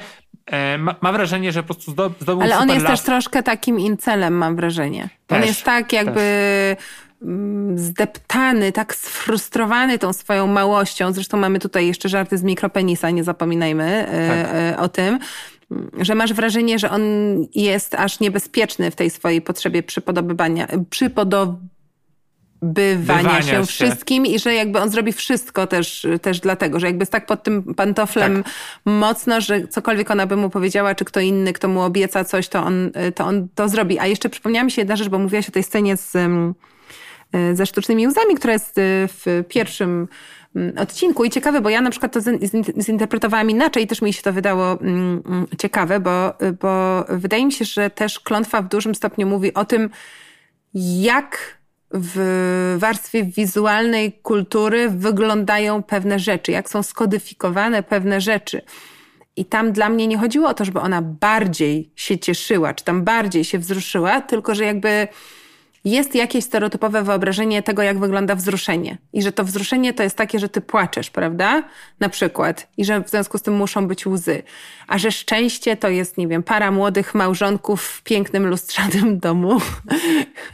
[0.78, 2.92] ma, ma wrażenie, że po prostu zdobył Ale on jest las.
[2.92, 5.08] też troszkę takim incelem, mam wrażenie.
[5.26, 6.20] Też, on jest tak jakby...
[6.76, 7.08] Też
[7.74, 11.12] zdeptany, tak sfrustrowany tą swoją małością.
[11.12, 14.54] Zresztą mamy tutaj jeszcze żarty z mikropenisa, nie zapominajmy e, tak.
[14.54, 15.18] E, o tym
[16.00, 17.02] że masz wrażenie, że on
[17.54, 20.66] jest aż niebezpieczny w tej swojej potrzebie przypodobywania,
[22.60, 27.02] przypodobywania się, się wszystkim i że jakby on zrobi wszystko też, też dlatego, że jakby
[27.02, 28.52] jest tak pod tym pantoflem tak.
[28.84, 32.62] mocno, że cokolwiek ona by mu powiedziała, czy kto inny, kto mu obieca coś, to
[32.62, 33.98] on to, on to zrobi.
[33.98, 36.16] A jeszcze przypomniała mi się jedna rzecz, bo mówiłaś o tej scenie z
[37.32, 40.08] E, ze sztucznymi łzami, która jest e, w pierwszym
[40.56, 41.24] mm, odcinku.
[41.24, 42.20] I ciekawe, bo ja na przykład to
[42.82, 47.52] zinterpretowałam inaczej i też mi się to wydało mm, mm, ciekawe, bo, bo wydaje mi
[47.52, 49.90] się, że też klątwa w dużym stopniu mówi o tym,
[50.74, 51.57] jak
[51.90, 58.62] w warstwie wizualnej kultury wyglądają pewne rzeczy, jak są skodyfikowane pewne rzeczy.
[59.36, 63.04] I tam dla mnie nie chodziło o to, żeby ona bardziej się cieszyła, czy tam
[63.04, 65.08] bardziej się wzruszyła, tylko że jakby
[65.90, 68.98] jest jakieś stereotypowe wyobrażenie tego, jak wygląda wzruszenie.
[69.12, 71.62] I że to wzruszenie to jest takie, że ty płaczesz, prawda?
[72.00, 72.68] Na przykład.
[72.76, 74.42] I że w związku z tym muszą być łzy.
[74.86, 79.60] A że szczęście to jest, nie wiem, para młodych małżonków w pięknym, lustrzanym domu.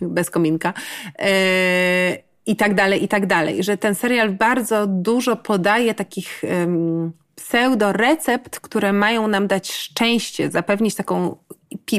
[0.01, 0.73] Bez kominka.
[1.19, 1.27] Yy,
[2.47, 3.65] I tak dalej, i tak dalej.
[3.65, 6.43] Że ten serial bardzo dużo podaje takich...
[6.43, 11.37] Yy, pseudo recept, które mają nam dać szczęście, zapewnić taką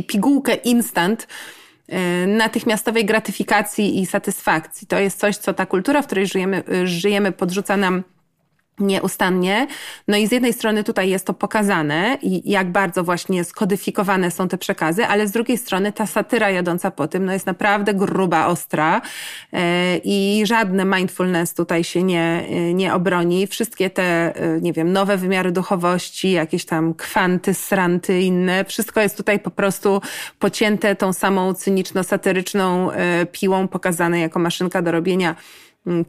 [0.07, 1.27] pigułkę instant,
[2.27, 4.87] natychmiastowej gratyfikacji i satysfakcji.
[4.87, 8.03] To jest coś, co ta kultura, w której żyjemy, y, żyjemy podrzuca nam
[8.79, 9.67] nieustannie.
[10.07, 14.47] No i z jednej strony tutaj jest to pokazane i jak bardzo właśnie skodyfikowane są
[14.47, 18.47] te przekazy, ale z drugiej strony ta satyra jadąca po tym no jest naprawdę gruba,
[18.47, 19.01] ostra
[19.53, 23.47] e, i żadne mindfulness tutaj się nie, nie obroni.
[23.47, 29.17] Wszystkie te, e, nie wiem, nowe wymiary duchowości, jakieś tam kwanty, sranty, inne, wszystko jest
[29.17, 30.01] tutaj po prostu
[30.39, 35.35] pocięte tą samą cyniczno-satyryczną e, piłą, pokazane jako maszynka do robienia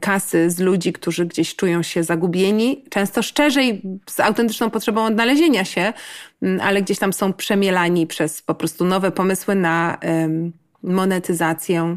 [0.00, 5.92] kasy z ludzi, którzy gdzieś czują się zagubieni, często szczerzej, z autentyczną potrzebą odnalezienia się,
[6.42, 9.98] mm, ale gdzieś tam są przemielani przez po prostu nowe pomysły na
[10.82, 11.96] monetyzację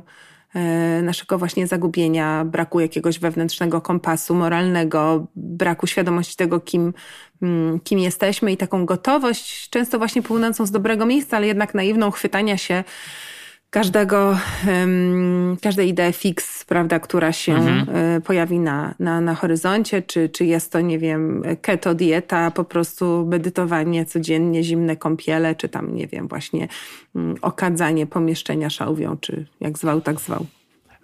[0.55, 6.93] E, naszego właśnie zagubienia, braku jakiegoś wewnętrznego kompasu moralnego, braku świadomości tego, kim,
[7.41, 12.11] mm, kim jesteśmy i taką gotowość, często właśnie płynącą z dobrego miejsca, ale jednak naiwną
[12.11, 12.83] chwytania się
[13.69, 17.97] każdego, um, każdej idei fix, prawda, która się mhm.
[17.97, 22.63] E, pojawi na, na, na horyzoncie, czy, czy jest to, nie wiem, keto dieta, po
[22.63, 26.67] prostu medytowanie codziennie, zimne kąpiele, czy tam, nie wiem, właśnie
[27.13, 30.45] um, okadzanie pomieszczenia szałwią, czy jak zwał, tak zwał.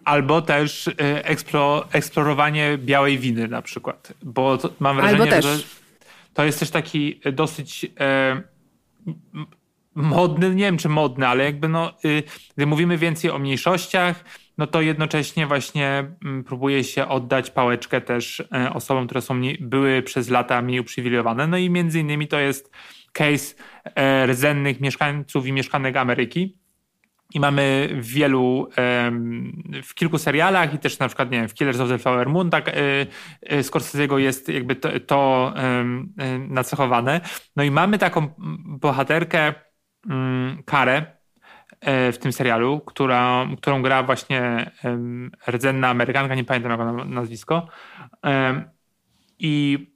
[0.04, 0.90] Albo też
[1.24, 5.58] eksplo, eksplorowanie białej winy na przykład, bo to, mam wrażenie, że
[6.34, 7.86] to jest też taki dosyć...
[9.98, 12.24] Y, modny, nie wiem czy modny, ale jakby no, y,
[12.58, 14.24] gdy mówimy więcej o mniejszościach,
[14.58, 20.02] no to jednocześnie właśnie mm, próbuje się oddać pałeczkę też e, osobom, które są były
[20.02, 21.48] przez lata mniej uprzywilejowane.
[21.48, 22.72] No i między innymi to jest
[23.12, 23.56] case
[23.96, 26.58] e, rdzennych mieszkańców i mieszkanek Ameryki.
[27.34, 28.70] I mamy w wielu,
[29.84, 32.50] w kilku serialach i też na przykład, nie wiem, w Killers of the Flower Moon,
[32.50, 32.74] tak, e,
[33.62, 35.54] Scorsese'ego jest jakby to, to
[36.50, 37.22] nacechowane.
[37.56, 38.28] No i mamy taką
[38.66, 39.54] bohaterkę,
[40.66, 41.06] Karę
[41.82, 44.72] e, w tym serialu, która, którą gra właśnie
[45.48, 47.68] rdzenna Amerykanka, nie pamiętam jak nazwisko.
[49.40, 49.88] I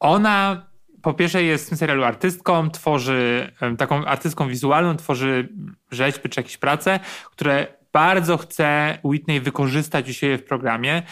[0.00, 0.66] ona
[1.02, 5.48] po pierwsze jest w tym serialu artystką, tworzy taką artystką wizualną, tworzy
[5.90, 11.02] rzeźby czy jakieś prace, które bardzo chce Whitney wykorzystać u siebie w programie.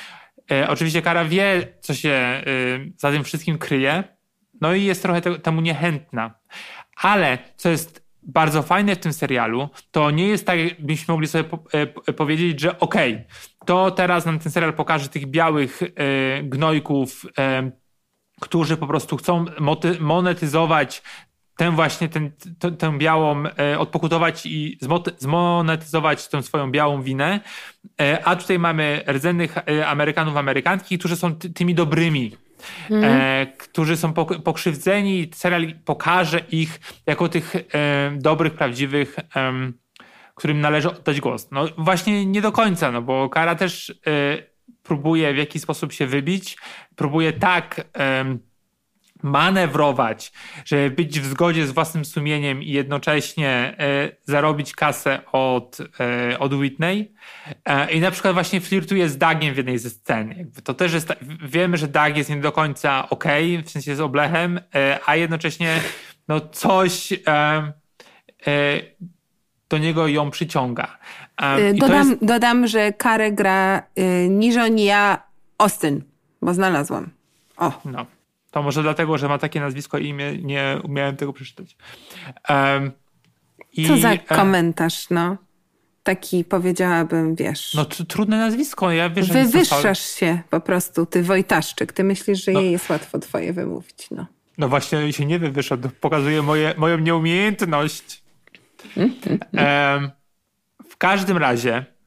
[0.50, 4.04] E, oczywiście Kara wie, co się y, za tym wszystkim kryje,
[4.60, 6.34] no i jest trochę temu niechętna.
[7.02, 11.44] Ale co jest bardzo fajne w tym serialu, to nie jest tak, byśmy mogli sobie
[11.44, 11.58] po,
[12.06, 13.24] e, powiedzieć, że okej, okay,
[13.66, 17.70] to teraz nam ten serial pokaże tych białych e, gnojków, e,
[18.40, 19.44] którzy po prostu chcą
[20.00, 21.02] monetyzować
[21.60, 24.78] tę właśnie, ten, tę, tę białą, e, odpokutować i
[25.18, 27.40] zmonetyzować tę swoją białą winę.
[28.00, 32.36] E, a tutaj mamy rdzennych e, Amerykanów, Amerykanki, którzy są tymi dobrymi
[32.90, 33.04] mm.
[33.04, 34.12] e, którzy są
[34.44, 35.30] pokrzywdzeni.
[35.34, 37.60] Serial pokaże ich jako tych e,
[38.16, 39.52] dobrych, prawdziwych, e,
[40.34, 41.48] którym należy oddać głos.
[41.50, 43.92] No właśnie nie do końca, no bo Kara też e,
[44.82, 46.58] próbuje w jakiś sposób się wybić,
[46.96, 47.84] próbuje tak
[49.22, 50.32] manewrować,
[50.64, 56.54] żeby być w zgodzie z własnym sumieniem i jednocześnie e, zarobić kasę od, e, od
[56.54, 57.14] Whitney.
[57.64, 60.34] E, I na przykład właśnie flirtuje z Dagiem w jednej ze scen.
[60.38, 61.08] Jakby to też jest,
[61.44, 63.24] wiemy, że Dag jest nie do końca ok,
[63.64, 64.60] w sensie z oblechem,
[65.06, 65.80] a jednocześnie
[66.28, 67.12] no coś
[69.68, 70.98] do niego ją przyciąga.
[71.74, 72.24] Dodam, jest...
[72.24, 73.82] dodam, że Karę gra
[74.28, 75.22] Niżonia
[75.58, 76.02] Austin,
[76.42, 77.10] bo znalazłam.
[77.56, 77.72] O.
[77.84, 78.06] No.
[78.50, 81.76] To może dlatego, że ma takie nazwisko i imię, nie umiałem tego przeczytać.
[82.48, 82.90] Um,
[83.72, 85.36] i, Co za komentarz, no.
[86.02, 87.74] Taki powiedziałabym, wiesz.
[87.74, 91.92] No trudne nazwisko, ja wiesz, Wywyższasz się po prostu, ty Wojtaszczyk.
[91.92, 92.60] Ty myślisz, że no.
[92.60, 94.26] jej jest łatwo twoje wymówić, no.
[94.58, 98.22] No właśnie się nie wywyższa, pokazuje moje, moją nieumiejętność.
[98.96, 100.10] um,
[100.88, 101.99] w każdym razie E,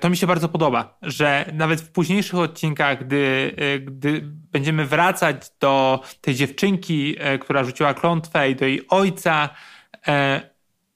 [0.00, 4.20] to mi się bardzo podoba, że nawet w późniejszych odcinkach, gdy, e, gdy
[4.52, 9.48] będziemy wracać do tej dziewczynki, e, która rzuciła klątwę i do jej ojca,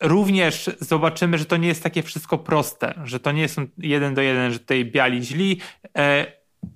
[0.00, 4.22] również zobaczymy, że to nie jest takie wszystko proste, że to nie jest jeden do
[4.22, 5.60] jeden, że tutaj biali źli,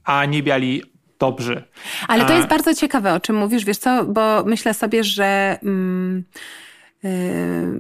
[0.05, 0.83] a nie biali
[1.19, 1.62] dobrzy.
[2.09, 5.59] Ale to jest bardzo ciekawe, o czym mówisz, wiesz co, bo myślę sobie, że...
[5.62, 6.25] Mm,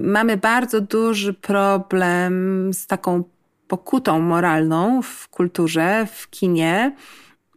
[0.00, 3.24] mamy bardzo duży problem z taką
[3.72, 6.92] pokutą moralną w kulturze, w kinie.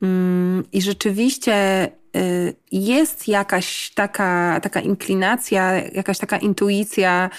[0.02, 7.30] Mm, I rzeczywiście y, jest jakaś taka, taka inklinacja, jakaś taka intuicja,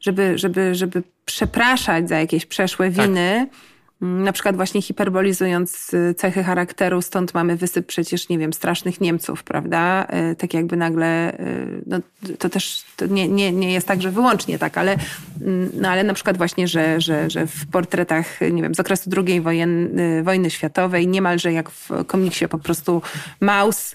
[0.00, 3.06] żeby, żeby, żeby przepraszać za jakieś przeszłe tak.
[3.06, 3.48] winy.
[3.50, 3.71] Tak
[4.02, 9.44] na przykład właśnie hiperbolizując y, cechy charakteru, stąd mamy wysyp przecież, nie wiem, strasznych Niemców,
[9.44, 10.06] prawda?
[10.32, 11.98] Y, tak jakby nagle, y, no,
[12.38, 14.96] to też to nie, nie, nie jest tak, że wyłącznie tak, ale,
[15.40, 19.10] mm, no, ale na przykład właśnie, że, że, że w portretach, nie wiem, z okresu
[19.26, 19.88] II wojen,
[20.22, 23.02] wojny światowej, niemalże jak w komiksie po prostu
[23.40, 23.94] Maus,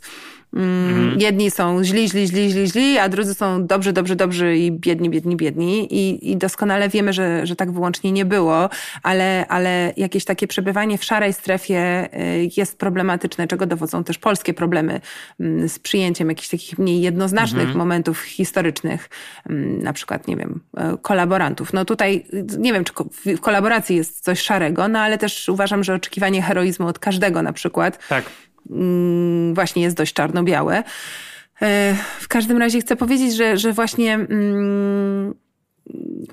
[0.54, 4.72] Mm, jedni są źli, źli, źli, źli, źli, a drudzy są dobrzy, dobrzy, dobrzy i
[4.72, 5.94] biedni, biedni, biedni.
[5.94, 8.70] I, i doskonale wiemy, że, że tak wyłącznie nie było,
[9.04, 14.54] ale, ale jakieś takie przebywanie w szarej strefie y, jest problematyczne, czego dowodzą też polskie
[14.54, 15.02] problemy
[15.40, 17.78] mm, z przyjęciem jakichś takich mniej jednoznacznych mhm.
[17.78, 19.10] momentów historycznych,
[19.50, 21.74] mm, na przykład, nie wiem, e, kolaborantów.
[21.74, 22.26] No tutaj
[22.58, 22.94] nie wiem, czy
[23.36, 27.54] w kolaboracji jest coś szarego, no ale też uważam, że oczekiwanie heroizmu od każdego na
[27.54, 28.08] przykład.
[28.10, 28.24] Tak
[29.54, 30.84] właśnie jest dość czarno-białe.
[31.62, 35.34] E, w każdym razie chcę powiedzieć, że, że właśnie mm,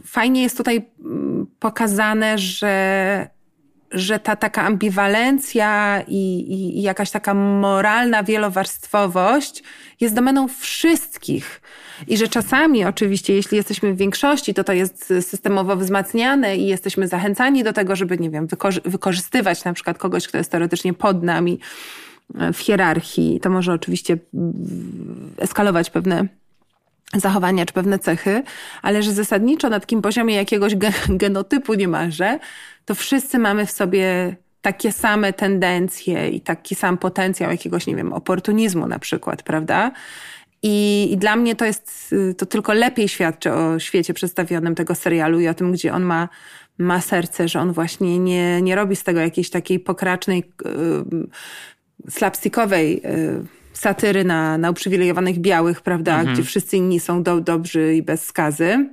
[0.07, 3.29] fajnie jest tutaj mm, pokazane, że,
[3.91, 9.63] że ta taka ambiwalencja i, i, i jakaś taka moralna wielowarstwowość
[10.01, 11.61] jest domeną wszystkich.
[12.07, 17.09] I że czasami, oczywiście, jeśli jesteśmy w większości, to to jest systemowo wzmacniane i jesteśmy
[17.09, 18.49] zachęcani do tego, żeby, nie wiem,
[18.85, 21.59] wykorzystywać na przykład kogoś, kto jest teoretycznie pod nami
[22.53, 23.41] w hierarchii.
[23.41, 24.19] To może oczywiście
[25.39, 26.29] eskalować pewne
[27.15, 28.43] zachowania czy pewne cechy,
[28.83, 30.77] ale że zasadniczo na takim poziomie jakiegoś
[31.09, 32.39] genotypu niemalże,
[32.85, 38.13] to wszyscy mamy w sobie takie same tendencje i taki sam potencjał jakiegoś, nie wiem,
[38.13, 39.93] oportunizmu na przykład, prawda?
[40.63, 45.41] I, I, dla mnie to jest, to tylko lepiej świadczy o świecie przedstawionym tego serialu
[45.41, 46.29] i o tym, gdzie on ma,
[46.79, 50.53] ma serce, że on właśnie nie, nie robi z tego jakiejś takiej pokracznej,
[52.09, 56.35] slapstickowej y, satyry na, na uprzywilejowanych białych, prawda, mhm.
[56.35, 58.89] gdzie wszyscy inni są do, dobrzy i bez skazy.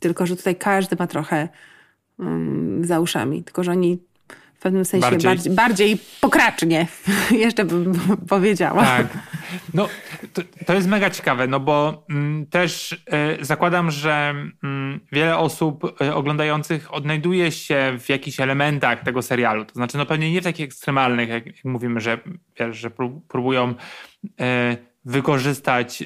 [0.00, 1.48] Tylko, że tutaj każdy ma trochę
[2.18, 3.44] um, za uszami.
[3.44, 3.98] Tylko, że oni
[4.66, 6.86] pewnym sensie bardziej, bardziej, bardziej pokracznie,
[7.44, 7.92] jeszcze bym
[8.28, 8.82] powiedziała.
[8.82, 9.06] Tak.
[9.74, 9.88] No,
[10.32, 16.00] to, to, jest mega ciekawe, no bo mm, też y, zakładam, że y, wiele osób
[16.02, 19.64] y, oglądających odnajduje się w jakichś elementach tego serialu.
[19.64, 22.18] To znaczy, no pewnie nie w takich ekstremalnych, jak, jak mówimy, że,
[22.60, 22.90] wiesz, że
[23.28, 23.74] próbują
[24.40, 26.04] e, wykorzystać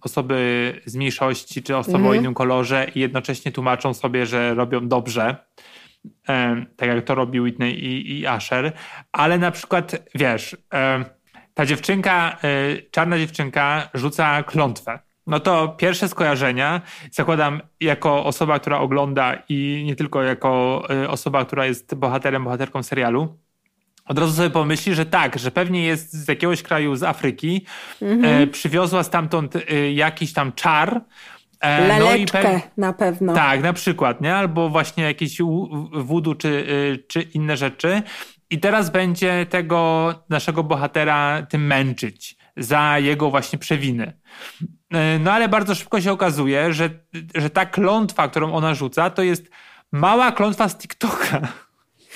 [0.00, 2.10] osoby z mniejszości czy osoby mhm.
[2.10, 5.36] o innym kolorze i jednocześnie tłumaczą sobie, że robią dobrze
[6.76, 8.72] tak jak to robi Whitney i, i Asher,
[9.12, 10.56] ale na przykład, wiesz,
[11.54, 14.98] ta dziewczynka, e, czarna dziewczynka rzuca klątwę.
[15.26, 21.44] No to pierwsze skojarzenia zakładam jako osoba, która ogląda i nie tylko jako e, osoba,
[21.44, 23.38] która jest bohaterem, bohaterką serialu.
[24.04, 27.66] Od razu sobie pomyśli, że tak, że pewnie jest z jakiegoś kraju z Afryki,
[28.02, 28.50] mhm.
[28.50, 29.54] przywiozła stamtąd
[29.94, 31.00] jakiś tam czar,
[31.62, 33.34] Leleczkę no na pewno.
[33.34, 34.34] Tak, na przykład, nie?
[34.34, 35.38] Albo właśnie jakieś
[35.92, 38.02] wudu czy, y, czy inne rzeczy.
[38.50, 44.12] I teraz będzie tego naszego bohatera tym męczyć za jego właśnie przewiny.
[44.62, 44.66] Y,
[45.20, 46.90] no ale bardzo szybko się okazuje, że,
[47.34, 49.50] że ta klątwa, którą ona rzuca, to jest
[49.92, 51.40] mała klątwa z TikToka.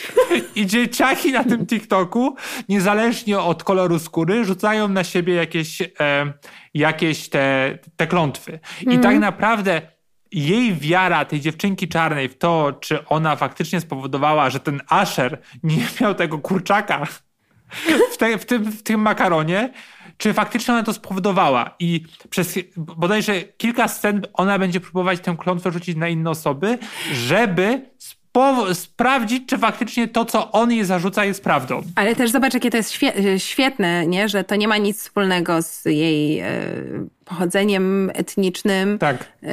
[0.56, 2.36] I dzieciaki na tym TikToku,
[2.68, 6.32] niezależnie od koloru skóry, rzucają na siebie jakieś, e,
[6.74, 8.60] jakieś te, te klątwy.
[8.80, 9.00] I mm.
[9.00, 9.82] tak naprawdę
[10.32, 15.86] jej wiara tej dziewczynki czarnej w to, czy ona faktycznie spowodowała, że ten Asher nie
[16.00, 17.06] miał tego kurczaka
[18.12, 19.72] w, te, w, tym, w tym makaronie,
[20.16, 21.74] czy faktycznie ona to spowodowała.
[21.78, 26.78] I przez bodajże kilka scen ona będzie próbować tę klątwę rzucić na inne osoby,
[27.12, 27.90] żeby
[28.72, 31.82] sprawdzić, czy faktycznie to, co on jej zarzuca, jest prawdą.
[31.96, 32.92] Ale też zobacz, jakie to jest
[33.38, 34.28] świetne, nie?
[34.28, 36.48] że to nie ma nic wspólnego z jej e,
[37.24, 39.24] pochodzeniem etnicznym, tak.
[39.42, 39.46] e,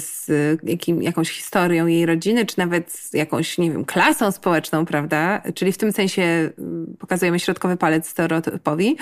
[0.00, 0.30] z
[0.62, 5.42] jakim, jakąś historią jej rodziny, czy nawet z jakąś, nie wiem, klasą społeczną, prawda?
[5.54, 8.96] Czyli w tym sensie mm, pokazujemy środkowy palec stereotypowi.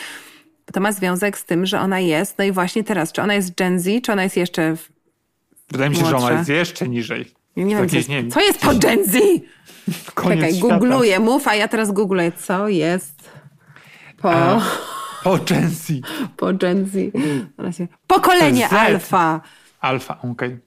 [0.72, 3.54] To ma związek z tym, że ona jest, no i właśnie teraz, czy ona jest
[3.54, 4.76] Gen Z, czy ona jest jeszcze
[5.70, 7.36] Wydaje mi się, że ona jest jeszcze niżej.
[7.56, 9.16] Nie wiem, co jest, co jest po Gen Z?
[10.28, 13.30] Czekaj, googluję, mów, a ja teraz googluję, co jest
[14.22, 14.32] po...
[14.32, 14.60] A,
[15.24, 15.92] po Gen Z.
[16.36, 16.96] Po Gen Z.
[18.06, 19.40] Pokolenie alfa.
[19.80, 20.30] Alfa, okej.
[20.30, 20.60] Okay.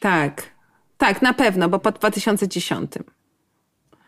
[0.00, 0.56] Tak.
[0.98, 2.92] Tak, na pewno, bo po 2010.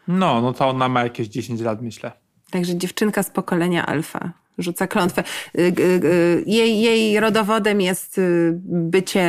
[0.09, 2.13] No, no to ona ma jakieś 10 lat, myślę.
[2.51, 5.25] Także dziewczynka z pokolenia alfa rzuca klątwę.
[5.59, 8.21] Y, y, y, jej, jej rodowodem jest
[8.65, 9.29] bycie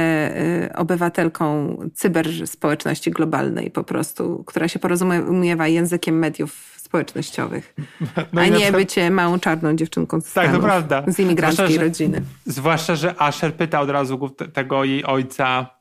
[0.75, 7.75] obywatelką cyberspołeczności globalnej po prostu, która się porozumiewa językiem mediów społecznościowych,
[8.33, 8.75] no a nie przykład...
[8.75, 11.03] bycie małą czarną dziewczynką z, tak, to prawda.
[11.07, 12.21] z imigranckiej zwłaszcza, rodziny.
[12.45, 15.78] Zwłaszcza, że Asher pyta od razu tego jej ojca,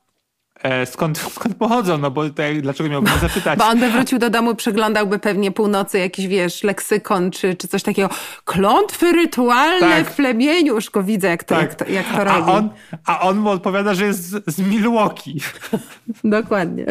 [0.85, 3.59] skąd, skąd pochodzą, no bo tutaj, dlaczego miałbym zapytać?
[3.59, 7.83] Bo on by wrócił do domu, przeglądałby pewnie północy jakiś, wiesz, leksykon czy, czy coś
[7.83, 8.09] takiego.
[8.45, 10.09] Klątwy rytualne tak.
[10.09, 10.75] w plemieniu.
[10.75, 11.63] Już go widzę, jak to, tak.
[11.63, 12.51] jak to, jak to robi.
[12.51, 12.69] A on,
[13.05, 15.41] a on mu odpowiada, że jest z, z Milwaukee.
[16.23, 16.85] Dokładnie.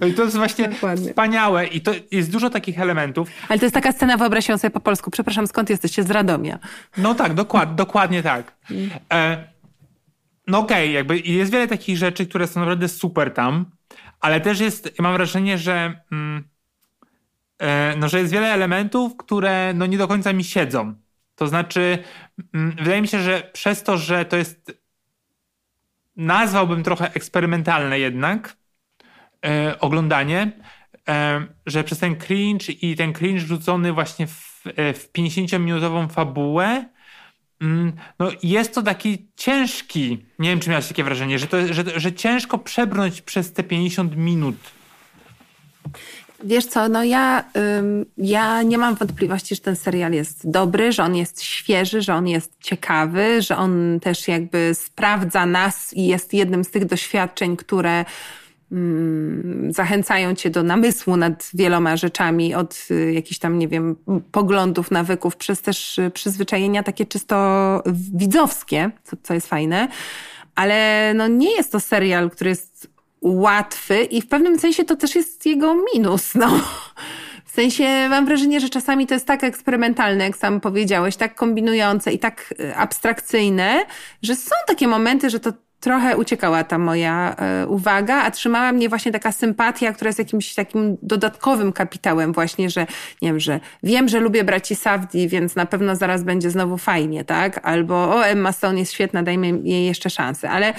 [0.00, 1.08] No i to jest właśnie Dokładnie.
[1.08, 3.28] wspaniałe i to jest dużo takich elementów.
[3.48, 5.10] Ale to jest taka scena, wyobraź ją sobie po polsku.
[5.10, 6.02] Przepraszam, skąd jesteście?
[6.02, 6.58] Z Radomia.
[6.96, 8.52] No tak, dokład, dokładnie tak.
[9.12, 9.53] E,
[10.46, 13.70] no okej, okay, jakby jest wiele takich rzeczy, które są naprawdę super tam,
[14.20, 16.48] ale też jest, mam wrażenie, że, mm,
[17.58, 20.94] e, no, że jest wiele elementów, które no, nie do końca mi siedzą.
[21.36, 21.98] To znaczy,
[22.54, 24.84] mm, wydaje mi się, że przez to, że to jest,
[26.16, 28.56] nazwałbym trochę eksperymentalne jednak
[29.46, 30.52] e, oglądanie,
[31.08, 36.88] e, że przez ten cringe i ten cringe rzucony właśnie w, e, w 50-minutową fabułę,
[38.18, 42.12] no jest to taki ciężki, nie wiem czy miałeś takie wrażenie, że, to, że, że
[42.12, 44.56] ciężko przebrnąć przez te 50 minut.
[46.44, 47.44] Wiesz co, no ja,
[47.78, 52.14] ym, ja nie mam wątpliwości, że ten serial jest dobry, że on jest świeży, że
[52.14, 57.56] on jest ciekawy, że on też jakby sprawdza nas i jest jednym z tych doświadczeń,
[57.56, 58.04] które Mm,
[59.70, 63.96] zachęcają cię do namysłu nad wieloma rzeczami, od y, jakichś tam, nie wiem,
[64.32, 67.82] poglądów, nawyków, przez też y, przyzwyczajenia takie czysto
[68.14, 69.88] widzowskie, co, co jest fajne.
[70.54, 72.88] Ale no nie jest to serial, który jest
[73.22, 76.60] łatwy i w pewnym sensie to też jest jego minus, no.
[77.44, 82.12] W sensie mam wrażenie, że czasami to jest tak eksperymentalne, jak sam powiedziałeś, tak kombinujące
[82.12, 83.86] i tak y, abstrakcyjne,
[84.22, 85.52] że są takie momenty, że to
[85.84, 90.54] trochę uciekała ta moja e, uwaga, a trzymała mnie właśnie taka sympatia, która jest jakimś
[90.54, 92.86] takim dodatkowym kapitałem właśnie, że
[93.22, 97.24] nie wiem, że wiem, że lubię braci Safdi, więc na pewno zaraz będzie znowu fajnie,
[97.24, 97.60] tak?
[97.62, 100.50] Albo o, Emma Stone jest świetna, dajmy jej jeszcze szansę.
[100.50, 100.74] Ale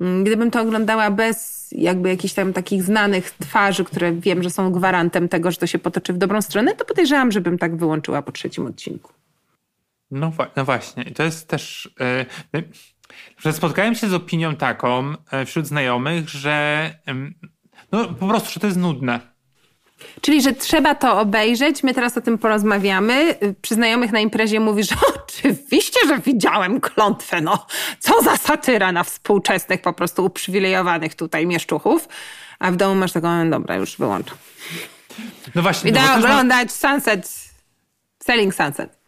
[0.00, 4.72] mm, gdybym to oglądała bez jakby jakichś tam takich znanych twarzy, które wiem, że są
[4.72, 8.32] gwarantem tego, że to się potoczy w dobrą stronę, to podejrzewam, żebym tak wyłączyła po
[8.32, 9.12] trzecim odcinku.
[10.10, 11.02] No, no właśnie.
[11.02, 11.94] I to jest też...
[12.52, 12.64] Yy,
[13.38, 16.90] że spotkałem się z opinią taką e, wśród znajomych, że
[17.92, 19.34] no po prostu, że to jest nudne.
[20.20, 21.82] Czyli, że trzeba to obejrzeć.
[21.82, 23.34] My teraz o tym porozmawiamy.
[23.62, 27.40] Przy znajomych na imprezie mówisz, że oczywiście, że widziałem klątwę.
[27.40, 27.66] No,
[27.98, 32.08] co za satyra na współczesnych, po prostu uprzywilejowanych tutaj mieszczuchów.
[32.58, 34.36] A w domu masz taką, dobra, już wyłączam.
[35.54, 35.90] No właśnie.
[35.90, 36.90] Idę no oglądać ma...
[36.90, 37.30] Sunset,
[38.22, 38.98] Selling Sunset.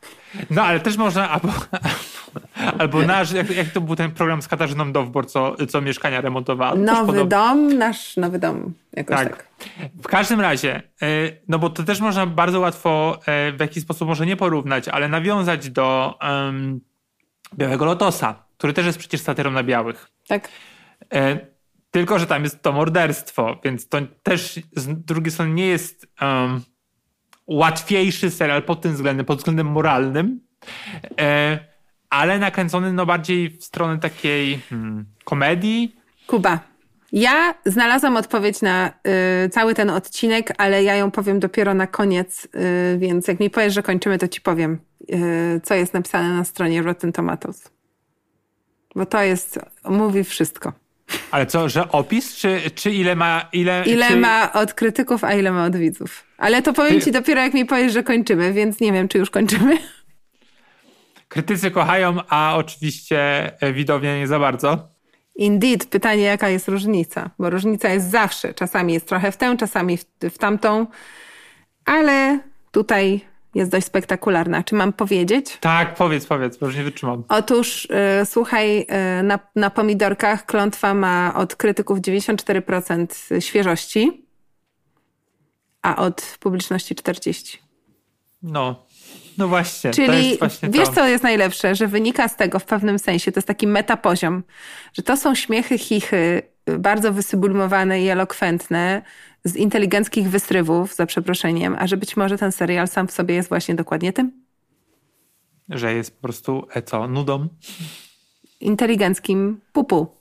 [0.50, 1.48] No, ale też można, albo,
[2.78, 6.74] albo nasz, jak, jak to był ten program z Katarzyną Dowbor, co, co mieszkania remontowała.
[6.74, 8.74] Nowy dom, nasz nowy dom.
[8.92, 9.36] Jakoś tak.
[9.36, 9.46] tak.
[10.02, 11.08] W każdym razie, e,
[11.48, 15.08] no bo to też można bardzo łatwo e, w jakiś sposób może nie porównać, ale
[15.08, 16.80] nawiązać do um,
[17.54, 20.10] Białego Lotosa, który też jest przecież satyrą na białych.
[20.28, 20.48] Tak.
[21.14, 21.38] E,
[21.90, 26.60] tylko, że tam jest to morderstwo, więc to też z drugiej strony nie jest um,
[27.46, 30.40] łatwiejszy serial pod tym względem, pod względem moralnym,
[31.20, 31.58] e,
[32.10, 35.96] ale nakręcony no bardziej w stronę takiej hmm, komedii.
[36.26, 36.60] Kuba.
[37.12, 38.92] Ja znalazłam odpowiedź na
[39.44, 43.50] y, cały ten odcinek, ale ja ją powiem dopiero na koniec, y, więc jak mi
[43.50, 44.78] powiesz, że kończymy, to ci powiem,
[45.12, 47.70] y, co jest napisane na stronie Rotten Tomatoes.
[48.94, 50.72] Bo to jest, mówi wszystko.
[51.30, 53.48] Ale co, że opis, czy, czy ile ma...
[53.52, 54.16] Ile, ile czy...
[54.16, 56.25] ma od krytyków, a ile ma od widzów.
[56.38, 59.30] Ale to powiem ci dopiero, jak mi powiesz, że kończymy, więc nie wiem, czy już
[59.30, 59.78] kończymy.
[61.28, 64.88] Krytycy kochają, a oczywiście widownia nie za bardzo.
[65.36, 65.86] Indeed.
[65.86, 67.30] Pytanie, jaka jest różnica?
[67.38, 68.54] Bo różnica jest zawsze.
[68.54, 70.86] Czasami jest trochę w tę, czasami w, w tamtą.
[71.84, 72.38] Ale
[72.70, 73.20] tutaj
[73.54, 74.62] jest dość spektakularna.
[74.62, 75.58] Czy mam powiedzieć?
[75.60, 77.24] Tak, powiedz, powiedz, bo już nie wytrzymam.
[77.28, 78.80] Otóż y, słuchaj,
[79.20, 84.25] y, na, na pomidorkach klątwa ma od krytyków 94% świeżości,
[85.86, 87.56] a od publiczności 40%.
[88.42, 88.86] No,
[89.38, 89.90] no właśnie.
[89.90, 90.94] Czyli właśnie wiesz, to.
[90.94, 91.74] co jest najlepsze?
[91.74, 94.42] Że wynika z tego w pewnym sensie, to jest taki metapoziom,
[94.92, 96.42] że to są śmiechy, chichy,
[96.78, 99.02] bardzo wysublimowane i elokwentne,
[99.44, 103.48] z inteligenckich wysrywów, za przeproszeniem, a że być może ten serial sam w sobie jest
[103.48, 104.32] właśnie dokładnie tym?
[105.68, 107.48] Że jest po prostu, e co, nudą?
[108.60, 110.15] Inteligenckim pupu.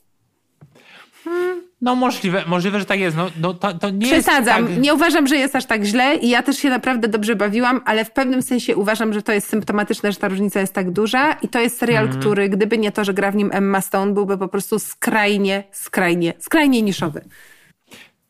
[1.80, 3.16] No możliwe, możliwe, że tak jest.
[3.16, 4.66] No, no to, to nie Przesadzam.
[4.66, 4.78] Tak...
[4.78, 8.04] Nie uważam, że jest aż tak źle i ja też się naprawdę dobrze bawiłam, ale
[8.04, 11.48] w pewnym sensie uważam, że to jest symptomatyczne, że ta różnica jest tak duża i
[11.48, 12.20] to jest serial, mm.
[12.20, 16.34] który gdyby nie to, że gra w nim Emma Stone, byłby po prostu skrajnie, skrajnie,
[16.38, 17.24] skrajnie niszowy.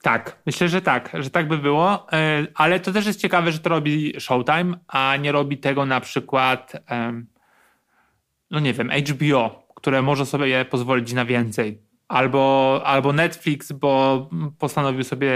[0.03, 3.59] Tak, myślę, że tak, że tak by było, e, ale to też jest ciekawe, że
[3.59, 6.73] to robi Showtime, a nie robi tego na przykład,
[8.51, 11.86] no nie wiem, HBO, które może sobie pozwolić na więcej.
[12.09, 15.31] Albo, albo Netflix, bo postanowił sobie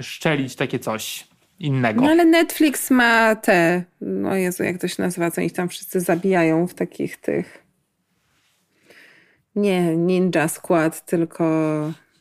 [0.00, 2.02] szczelić takie coś innego.
[2.02, 6.00] No ale Netflix ma te, no Jezu, jak to się nazywa, co ich tam wszyscy
[6.00, 7.62] zabijają w takich tych
[9.56, 11.44] nie Ninja Squad, tylko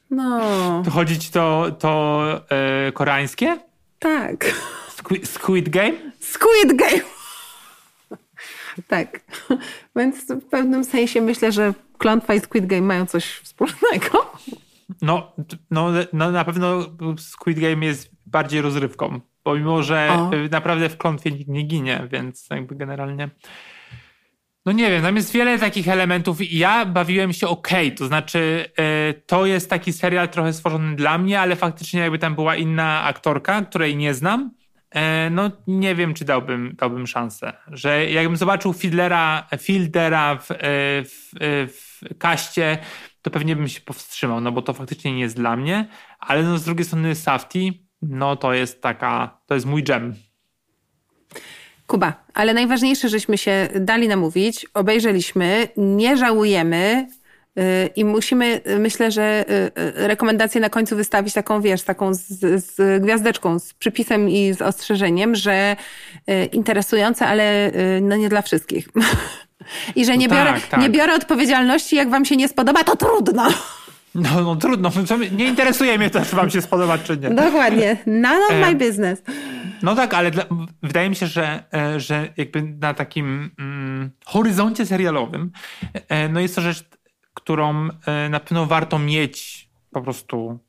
[0.10, 0.42] no...
[0.86, 3.58] To chodzi ci to, to e, koreańskie?
[4.00, 4.46] Tak.
[4.90, 5.94] Squid, Squid Game?
[6.20, 7.21] Squid Game!
[8.88, 9.22] Tak.
[9.96, 14.32] Więc w pewnym sensie myślę, że Klątwa i Squid Game mają coś wspólnego.
[15.02, 15.36] No,
[15.72, 16.86] no, no na pewno
[17.18, 20.32] Squid Game jest bardziej rozrywką, pomimo, że o.
[20.52, 23.30] naprawdę w klątwie nikt nie ginie, więc jakby generalnie...
[24.66, 28.72] No nie wiem, tam jest wiele takich elementów i ja bawiłem się ok, to znaczy
[28.78, 33.04] e, to jest taki serial trochę stworzony dla mnie, ale faktycznie jakby tam była inna
[33.04, 34.52] aktorka, której nie znam,
[35.32, 37.54] no nie wiem, czy dałbym, dałbym szansę.
[37.68, 40.56] Że jakbym zobaczył Fieldera, Fieldera w, e,
[41.04, 41.32] w,
[41.68, 42.78] w kaście,
[43.22, 45.88] to pewnie bym się powstrzymał, no bo to faktycznie nie jest dla mnie,
[46.20, 50.16] ale no z drugiej strony Safti, no to jest taka, to jest mój dżem.
[51.88, 57.08] Kuba, ale najważniejsze, żeśmy się dali namówić, obejrzeliśmy, nie żałujemy,
[57.96, 62.28] i musimy, myślę, że y, y, rekomendację na końcu wystawić taką, wiesz, taką z,
[62.66, 65.76] z, gwiazdeczką, z przypisem i z ostrzeżeniem, że
[66.52, 67.72] interesujące, ale
[68.02, 68.88] no nie dla wszystkich.
[69.96, 70.82] I że nie, no biorę, tak, tak.
[70.82, 73.48] nie biorę odpowiedzialności, jak wam się nie spodoba, to trudno.
[74.16, 74.92] No, no trudno,
[75.32, 77.30] nie interesuje mnie to, czy wam się spodoba, czy nie.
[77.30, 77.98] Dokładnie.
[78.06, 79.22] None of my business.
[79.84, 80.46] No tak, ale dla,
[80.84, 85.52] wydaje mi się, że, e, że jakby na takim mm, horyzoncie serialowym
[85.94, 86.84] e, no jest to rzecz,
[87.44, 90.60] którą e, na pewno warto mieć po prostu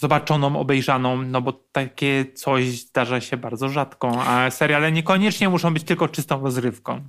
[0.00, 5.82] zobaczoną, obejrzaną, no bo takie coś zdarza się bardzo rzadko, a seriale niekoniecznie muszą być
[5.82, 7.00] tylko czystą rozrywką.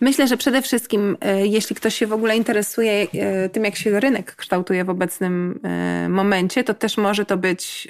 [0.00, 4.00] Myślę, że przede wszystkim, e, jeśli ktoś się w ogóle interesuje e, tym, jak się
[4.00, 7.88] rynek kształtuje w obecnym e, momencie, to też może to być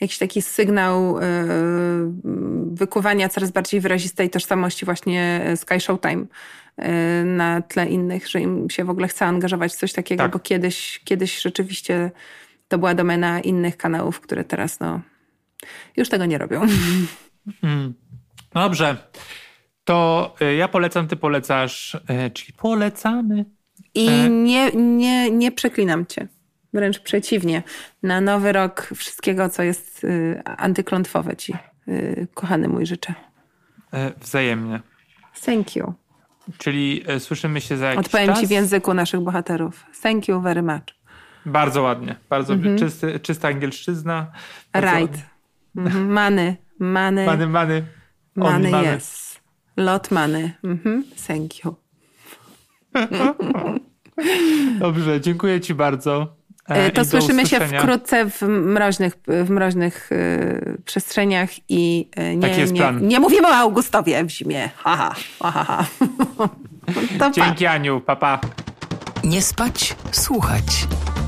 [0.00, 1.16] jakiś taki sygnał
[2.72, 6.24] wykuwania coraz bardziej wyrazistej tożsamości właśnie Sky Showtime
[7.24, 10.32] na tle innych, że im się w ogóle chce angażować w coś takiego, tak.
[10.32, 12.10] bo kiedyś, kiedyś rzeczywiście
[12.70, 15.00] to była domena innych kanałów, które teraz no,
[15.96, 16.62] już tego nie robią.
[17.62, 17.94] Mm.
[18.54, 18.96] Dobrze.
[19.84, 23.44] To y, ja polecam, ty polecasz, y, czyli polecamy.
[23.94, 24.30] I e.
[24.30, 26.28] nie, nie, nie przeklinam cię.
[26.72, 27.62] Wręcz przeciwnie.
[28.02, 31.54] Na nowy rok wszystkiego, co jest y, antyklątwowe ci,
[32.34, 33.14] kochany mój, życzę.
[33.92, 34.80] E, wzajemnie.
[35.44, 35.94] Thank you.
[36.58, 38.40] Czyli słyszymy się za jakiś Odpowiem czas?
[38.40, 39.86] ci w języku naszych bohaterów.
[40.02, 40.99] Thank you very much.
[41.46, 42.16] Bardzo ładnie.
[42.30, 42.78] Bardzo mhm.
[42.78, 44.32] czysty, czysta angielszczyzna.
[44.74, 45.18] Right.
[45.76, 46.12] Mhm.
[46.12, 46.56] Many.
[46.78, 47.26] Many.
[47.26, 47.82] Many, many.
[48.36, 49.40] Many, yes.
[49.76, 50.52] Lot money.
[50.64, 51.04] Mhm.
[51.26, 51.74] Thank you.
[54.78, 56.36] Dobrze, dziękuję ci bardzo.
[56.68, 62.60] E, to słyszymy się wkrótce w mroźnych, w mroźnych y, przestrzeniach i y, nie, Taki
[62.60, 63.06] jest nie, plan.
[63.06, 64.70] nie mówimy o Augustowie w zimie.
[64.76, 65.84] Ha, ha, ha, ha.
[67.34, 68.38] Dzięki Aniu, papa.
[68.38, 68.48] Pa.
[69.24, 70.86] Nie spać, słuchać.